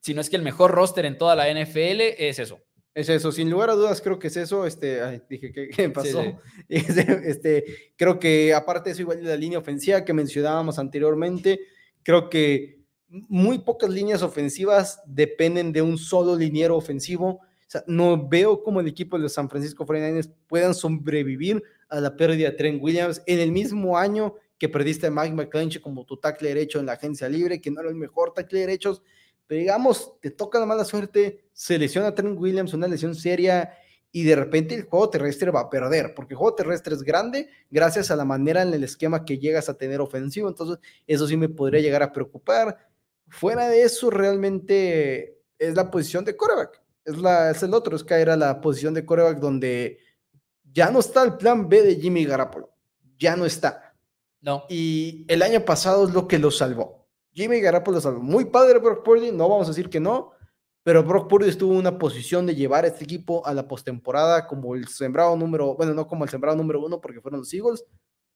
[0.00, 2.60] si no es que el mejor roster en toda la NFL, es eso.
[3.00, 4.66] Es eso, sin lugar a dudas creo que es eso.
[4.66, 6.22] Este, dije, ¿qué, pasó?
[6.68, 7.64] Este, este,
[7.96, 11.60] creo que aparte de eso, igual de la línea ofensiva que mencionábamos anteriormente,
[12.02, 17.26] creo que muy pocas líneas ofensivas dependen de un solo liniero ofensivo.
[17.28, 17.40] O
[17.70, 22.14] sea, no veo cómo el equipo de los San Francisco 49ers puedan sobrevivir a la
[22.16, 26.18] pérdida de Trent Williams en el mismo año que perdiste a Mike McClench como tu
[26.18, 29.02] tackle derecho en la agencia libre, que no era el mejor tackle derecho
[29.50, 33.74] pero digamos, te toca la mala suerte, se lesiona a Trent Williams, una lesión seria,
[34.12, 37.48] y de repente el juego terrestre va a perder, porque el juego terrestre es grande
[37.68, 41.36] gracias a la manera en el esquema que llegas a tener ofensivo, entonces eso sí
[41.36, 42.78] me podría llegar a preocupar.
[43.26, 48.04] Fuera de eso, realmente es la posición de coreback, es, la, es el otro, es
[48.04, 49.98] caer a la posición de coreback donde
[50.72, 52.72] ya no está el plan B de Jimmy Garapolo,
[53.18, 53.96] ya no está.
[54.42, 54.66] No.
[54.68, 56.99] Y el año pasado es lo que lo salvó
[57.40, 60.32] Jimmy Garoppolo es muy padre Brock Purdy, no vamos a decir que no,
[60.82, 64.46] pero Brock Purdy estuvo en una posición de llevar a este equipo a la postemporada
[64.46, 67.86] como el sembrado número, bueno, no como el sembrado número uno porque fueron los Eagles,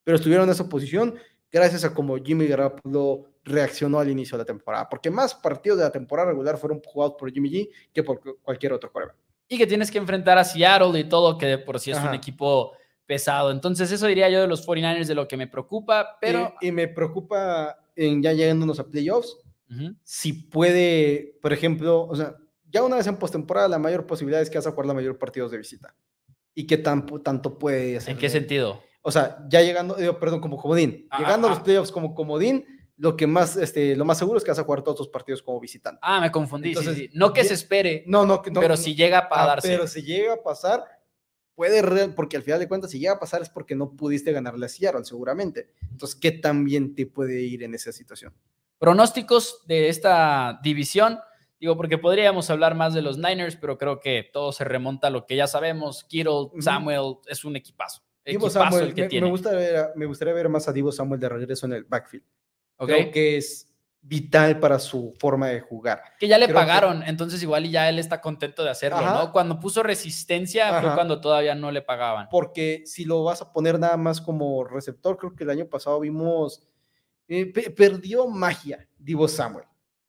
[0.04, 1.16] pero estuvieron en esa posición
[1.52, 5.84] gracias a cómo Jimmy Garoppolo reaccionó al inicio de la temporada, porque más partidos de
[5.84, 9.18] la temporada regular fueron jugados por Jimmy G que por cualquier otro quarterback.
[9.48, 12.14] Y que tienes que enfrentar a Seattle y todo, que de por sí es un
[12.14, 12.72] equipo
[13.04, 13.50] pesado.
[13.50, 16.54] Entonces, eso diría yo de los 49ers de lo que me preocupa, pero...
[16.62, 19.36] y me preocupa en ya llegándonos a playoffs,
[20.04, 22.36] si puede, por ejemplo, o sea,
[22.70, 25.18] ya una vez en postemporada, la mayor posibilidad es que vas a jugar la mayor
[25.18, 25.94] partidos de visita.
[26.54, 28.12] ¿Y qué tanto puede hacer?
[28.12, 28.82] ¿En qué sentido?
[29.02, 31.64] O sea, ya llegando, perdón, como comodín, ah, llegando a los ah.
[31.64, 32.64] playoffs como comodín,
[32.96, 35.42] lo que más, este, lo más seguro es que vas a jugar todos tus partidos
[35.42, 35.98] como visitante.
[36.02, 36.68] Ah, me confundí.
[36.68, 38.04] Entonces, No que se espere.
[38.06, 39.68] No, no, no Pero si llega a darse.
[39.68, 40.84] Pero si llega a pasar,
[41.54, 44.66] puede, porque al final de cuentas, si llega a pasar es porque no pudiste ganarle
[44.66, 45.70] a Seattle, seguramente.
[45.90, 48.32] Entonces, ¿qué tan bien te puede ir en esa situación?
[48.78, 51.18] Pronósticos de esta división.
[51.60, 55.10] Digo, porque podríamos hablar más de los Niners, pero creo que todo se remonta a
[55.10, 56.04] lo que ya sabemos.
[56.04, 58.02] Kittle, Samuel, es un equipazo.
[58.24, 59.26] Divo Samuel, el que me, tiene.
[59.26, 62.24] Me, gusta ver, me gustaría ver más a Divo Samuel de regreso en el backfield.
[62.76, 63.02] Okay.
[63.02, 63.73] Creo que es
[64.06, 66.02] vital para su forma de jugar.
[66.18, 69.32] Que ya le pagaron, entonces igual y ya él está contento de hacerlo, ¿no?
[69.32, 72.28] Cuando puso resistencia fue cuando todavía no le pagaban.
[72.30, 76.00] Porque si lo vas a poner nada más como receptor, creo que el año pasado
[76.00, 76.62] vimos,
[77.28, 79.64] eh, perdió magia Divo Samuel.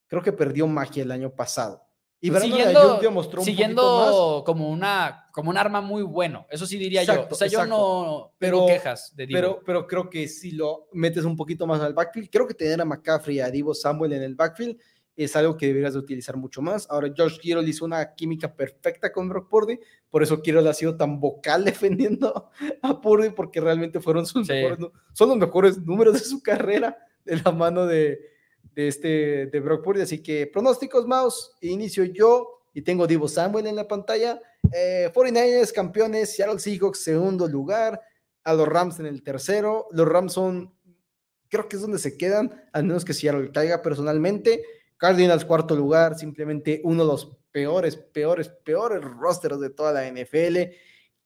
[0.08, 1.85] Creo que perdió magia el año pasado.
[2.26, 3.00] Y siguiendo,
[3.44, 7.28] siguiendo como una como un arma muy bueno, eso sí diría yo.
[7.30, 9.40] O sea, yo no pero, tengo quejas de Divo.
[9.40, 12.82] Pero, pero creo que si lo metes un poquito más al backfield, creo que tener
[12.82, 14.78] a McCaffrey y a Divo Samuel en el backfield
[15.16, 16.88] es algo que deberías de utilizar mucho más.
[16.90, 20.98] Ahora, George Kittle hizo una química perfecta con Brock Purdy, por eso Kittle ha sido
[20.98, 22.50] tan vocal defendiendo
[22.82, 24.80] a Purdy, porque realmente fueron sus mejores,
[25.14, 28.20] son los mejores números de su carrera de la mano de,
[28.76, 30.02] de, este, de Brock Purdy.
[30.02, 34.40] Así que pronósticos, Mouse, inicio yo y tengo Divo Samuel en la pantalla.
[34.72, 38.02] Eh, 49ers campeones, Seattle Seahawks segundo lugar,
[38.44, 39.88] a los Rams en el tercero.
[39.92, 40.74] Los Rams son,
[41.50, 44.64] creo que es donde se quedan, al menos que Seattle caiga personalmente.
[44.98, 50.76] Cardinals cuarto lugar, simplemente uno de los peores, peores, peores rosters de toda la NFL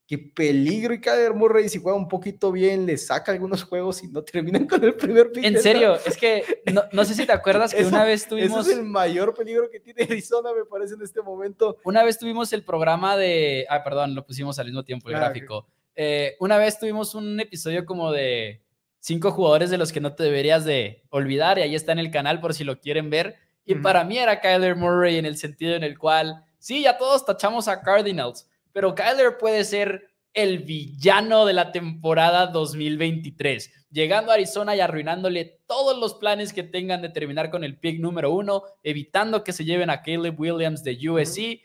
[0.09, 4.07] qué peligro y Kyler Murray si juega un poquito bien le saca algunos juegos y
[4.07, 5.43] no terminan con el primer pick.
[5.43, 8.61] En serio, es que no, sé si te acuerdas que una vez tuvimos...
[8.65, 11.77] Ese es el mayor peligro que tiene Arizona, me parece, en este momento.
[11.83, 13.67] Una vez tuvimos el programa de...
[13.69, 15.67] Ah, perdón, lo pusimos al mismo tiempo, el ah, gráfico.
[15.95, 18.63] Eh, una vez tuvimos un episodio como de
[18.99, 22.09] cinco jugadores de los que no te deberías de olvidar y ahí está en el
[22.09, 23.35] canal por si lo quieren ver.
[23.63, 27.27] Y para mí era Kyler Murray en el sentido en el cual, sí, ya todos
[27.27, 28.48] tachamos a Cardinals,
[28.79, 35.59] pero Kyler puede ser el villano de la temporada 2023, llegando a Arizona y arruinándole
[35.67, 39.65] todos los planes que tengan de terminar con el pick número uno, evitando que se
[39.65, 41.59] lleven a Caleb Williams de USC.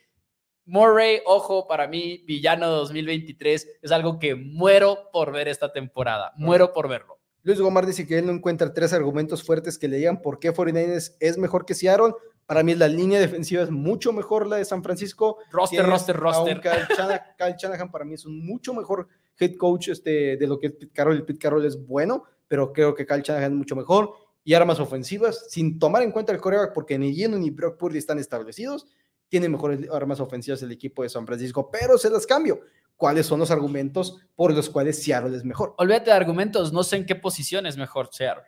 [0.64, 6.72] Murray, ojo, para mí, villano 2023 es algo que muero por ver esta temporada, muero
[6.72, 7.20] por verlo.
[7.44, 10.52] Luis Gomar dice que él no encuentra tres argumentos fuertes que le digan por qué
[10.52, 12.14] 49ers es mejor que Seattle.
[12.46, 15.38] Para mí la línea defensiva es mucho mejor la de San Francisco.
[15.50, 16.60] Roster, roster, roster.
[16.60, 20.72] Kyle, Shanahan, para mí es un mucho mejor head coach este, de lo que es
[20.72, 21.16] Pete Carroll.
[21.16, 24.12] El Pete Carroll es bueno, pero creo que Kyle Shanahan es mucho mejor.
[24.44, 27.96] Y armas ofensivas, sin tomar en cuenta el coreback, porque ni Gino ni Brock Purdy
[27.96, 28.86] están establecidos,
[29.28, 32.60] tiene mejores armas ofensivas el equipo de San Francisco, pero se las cambio.
[32.96, 35.74] ¿Cuáles son los argumentos por los cuales Seattle es mejor?
[35.78, 38.44] Olvídate de argumentos, no sé en qué posición es mejor Seattle.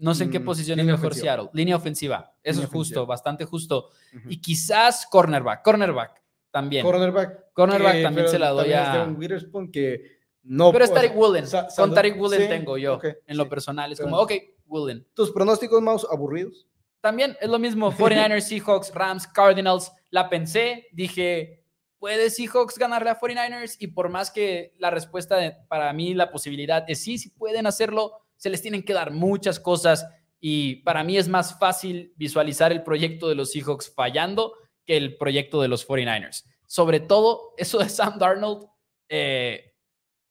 [0.00, 1.50] No sé en qué mm, posición es mejor Seattle.
[1.52, 2.34] Línea ofensiva.
[2.42, 3.90] Eso es justo, bastante justo.
[4.28, 5.62] Y quizás cornerback.
[5.62, 6.84] Cornerback también.
[6.84, 7.52] Cornerback.
[7.52, 9.04] Cornerback también se la doy a.
[9.04, 11.44] Witherspoon que No, pero es Tariq Woolen.
[11.76, 13.92] Con Woolen tengo yo, en lo personal.
[13.92, 14.32] Es como, ok,
[14.66, 15.06] Woolen.
[15.14, 16.66] ¿Tus pronósticos más aburridos?
[17.02, 17.92] También es lo mismo.
[17.96, 19.92] 49ers, Seahawks, Rams, Cardinals.
[20.08, 21.62] La pensé, dije,
[21.98, 23.76] ¿puede Seahawks ganarle a 49ers?
[23.78, 28.22] Y por más que la respuesta para mí, la posibilidad es sí, sí pueden hacerlo,
[28.40, 30.06] se les tienen que dar muchas cosas.
[30.40, 34.54] Y para mí es más fácil visualizar el proyecto de los Seahawks fallando
[34.86, 36.46] que el proyecto de los 49ers.
[36.66, 38.66] Sobre todo, eso de Sam Darnold.
[39.10, 39.74] Eh,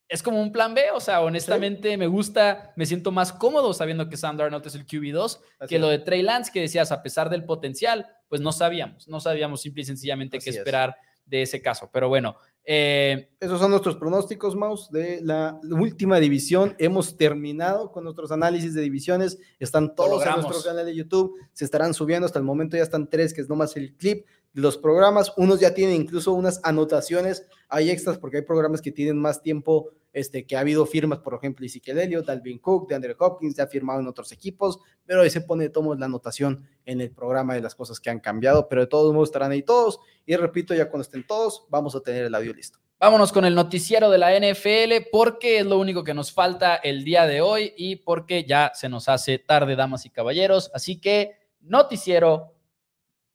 [0.08, 0.90] es como un plan B.
[0.92, 4.88] O sea, honestamente me gusta, me siento más cómodo sabiendo que Sam Darnold es el
[4.88, 5.38] QB2
[5.68, 9.20] que lo de Trey Lance, que decías, a pesar del potencial, pues no sabíamos, no
[9.20, 11.88] sabíamos simple y sencillamente qué esperar de ese caso.
[11.92, 12.36] Pero bueno.
[12.64, 16.74] Eh, Esos son nuestros pronósticos, Mouse, de la última división.
[16.78, 19.38] Hemos terminado con nuestros análisis de divisiones.
[19.58, 21.34] Están todos en nuestro canal de YouTube.
[21.52, 22.26] Se estarán subiendo.
[22.26, 25.32] Hasta el momento ya están tres, que es nomás el clip los programas.
[25.36, 27.46] Unos ya tienen incluso unas anotaciones.
[27.68, 31.34] Hay extras porque hay programas que tienen más tiempo este, que ha habido firmas, por
[31.34, 35.22] ejemplo, Ezekiel Elliott, Dalvin Cook, de Andrew Hopkins, ya ha firmado en otros equipos, pero
[35.22, 38.68] ahí se pone, tomo la anotación en el programa de las cosas que han cambiado,
[38.68, 42.00] pero de todos modos estarán ahí todos, y repito, ya cuando estén todos, vamos a
[42.00, 42.78] tener el audio listo.
[42.98, 47.02] Vámonos con el noticiero de la NFL, porque es lo único que nos falta el
[47.02, 51.38] día de hoy y porque ya se nos hace tarde, damas y caballeros, así que
[51.60, 52.54] noticiero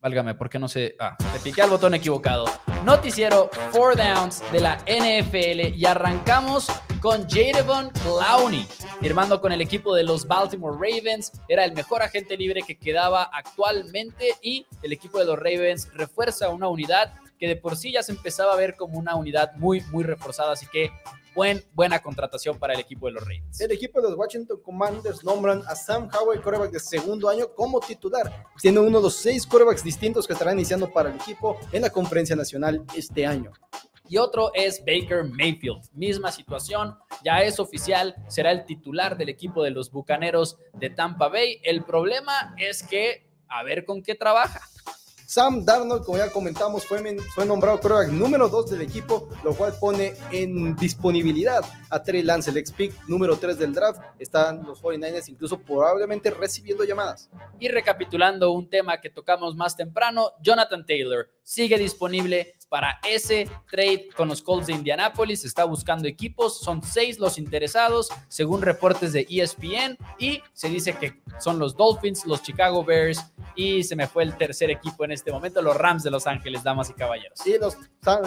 [0.05, 0.95] Válgame, ¿por qué no sé?
[0.99, 2.45] Ah, le piqué al botón equivocado.
[2.83, 6.67] Noticiero 4 Downs de la NFL y arrancamos
[7.01, 8.67] con Jadevon Clowney,
[9.01, 11.31] firmando con el equipo de los Baltimore Ravens.
[11.47, 16.49] Era el mejor agente libre que quedaba actualmente y el equipo de los Ravens refuerza
[16.49, 19.81] una unidad que de por sí ya se empezaba a ver como una unidad muy,
[19.89, 20.51] muy reforzada.
[20.51, 20.91] Así que
[21.35, 23.59] buen, buena contratación para el equipo de los Ravens.
[23.61, 27.79] El equipo de los Washington Commanders nombran a Sam Howell, coreback de segundo año, como
[27.81, 31.81] titular, siendo uno de los seis corebacks distintos que estarán iniciando para el equipo en
[31.81, 33.51] la conferencia nacional este año.
[34.07, 35.81] Y otro es Baker Mayfield.
[35.93, 41.27] Misma situación, ya es oficial, será el titular del equipo de los Bucaneros de Tampa
[41.27, 41.59] Bay.
[41.63, 44.61] El problema es que a ver con qué trabaja.
[45.25, 47.01] Sam Darnold, como ya comentamos, fue,
[47.45, 52.57] nombrado quarterback número 2 del equipo, lo cual pone en disponibilidad a Trey Lance, el
[52.57, 54.01] ex pick número 3 del draft.
[54.19, 57.29] Están los 49ers incluso probablemente recibiendo llamadas.
[57.59, 64.09] Y recapitulando un tema que tocamos más temprano, Jonathan Taylor sigue disponible para ese trade
[64.17, 65.45] con los Colts de Indianapolis.
[65.45, 71.21] Está buscando equipos, son seis los interesados, según reportes de ESPN, y se dice que
[71.39, 75.31] son los Dolphins, los Chicago Bears, y se me fue el tercer equipo en este
[75.31, 77.39] momento, los Rams de Los Ángeles, damas y caballeros.
[77.41, 77.77] Sí, los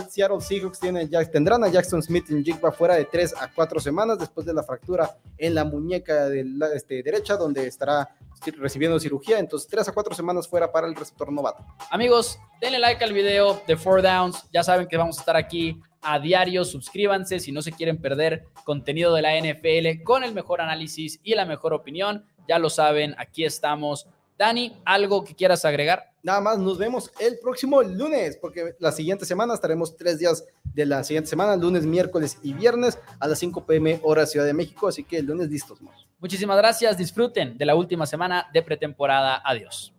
[0.09, 4.19] Seattle Seahawks tienen, tendrán a Jackson Smith en Jigba fuera de tres a cuatro semanas
[4.19, 8.17] después de la fractura en la muñeca de la este, derecha, donde estará
[8.59, 9.39] recibiendo cirugía.
[9.39, 11.65] Entonces, tres a cuatro semanas fuera para el receptor novato.
[11.91, 14.49] Amigos, denle like al video de Four Downs.
[14.53, 16.65] Ya saben que vamos a estar aquí a diario.
[16.65, 21.35] Suscríbanse si no se quieren perder contenido de la NFL con el mejor análisis y
[21.35, 22.25] la mejor opinión.
[22.49, 24.09] Ya lo saben, aquí estamos
[24.39, 26.13] Dani, ¿algo que quieras agregar?
[26.23, 30.87] Nada más, nos vemos el próximo lunes, porque la siguiente semana estaremos tres días de
[30.87, 34.87] la siguiente semana, lunes, miércoles y viernes a las 5 pm hora Ciudad de México,
[34.87, 35.81] así que el lunes listos.
[36.21, 39.43] Muchísimas gracias, disfruten de la última semana de pretemporada.
[39.45, 39.93] Adiós.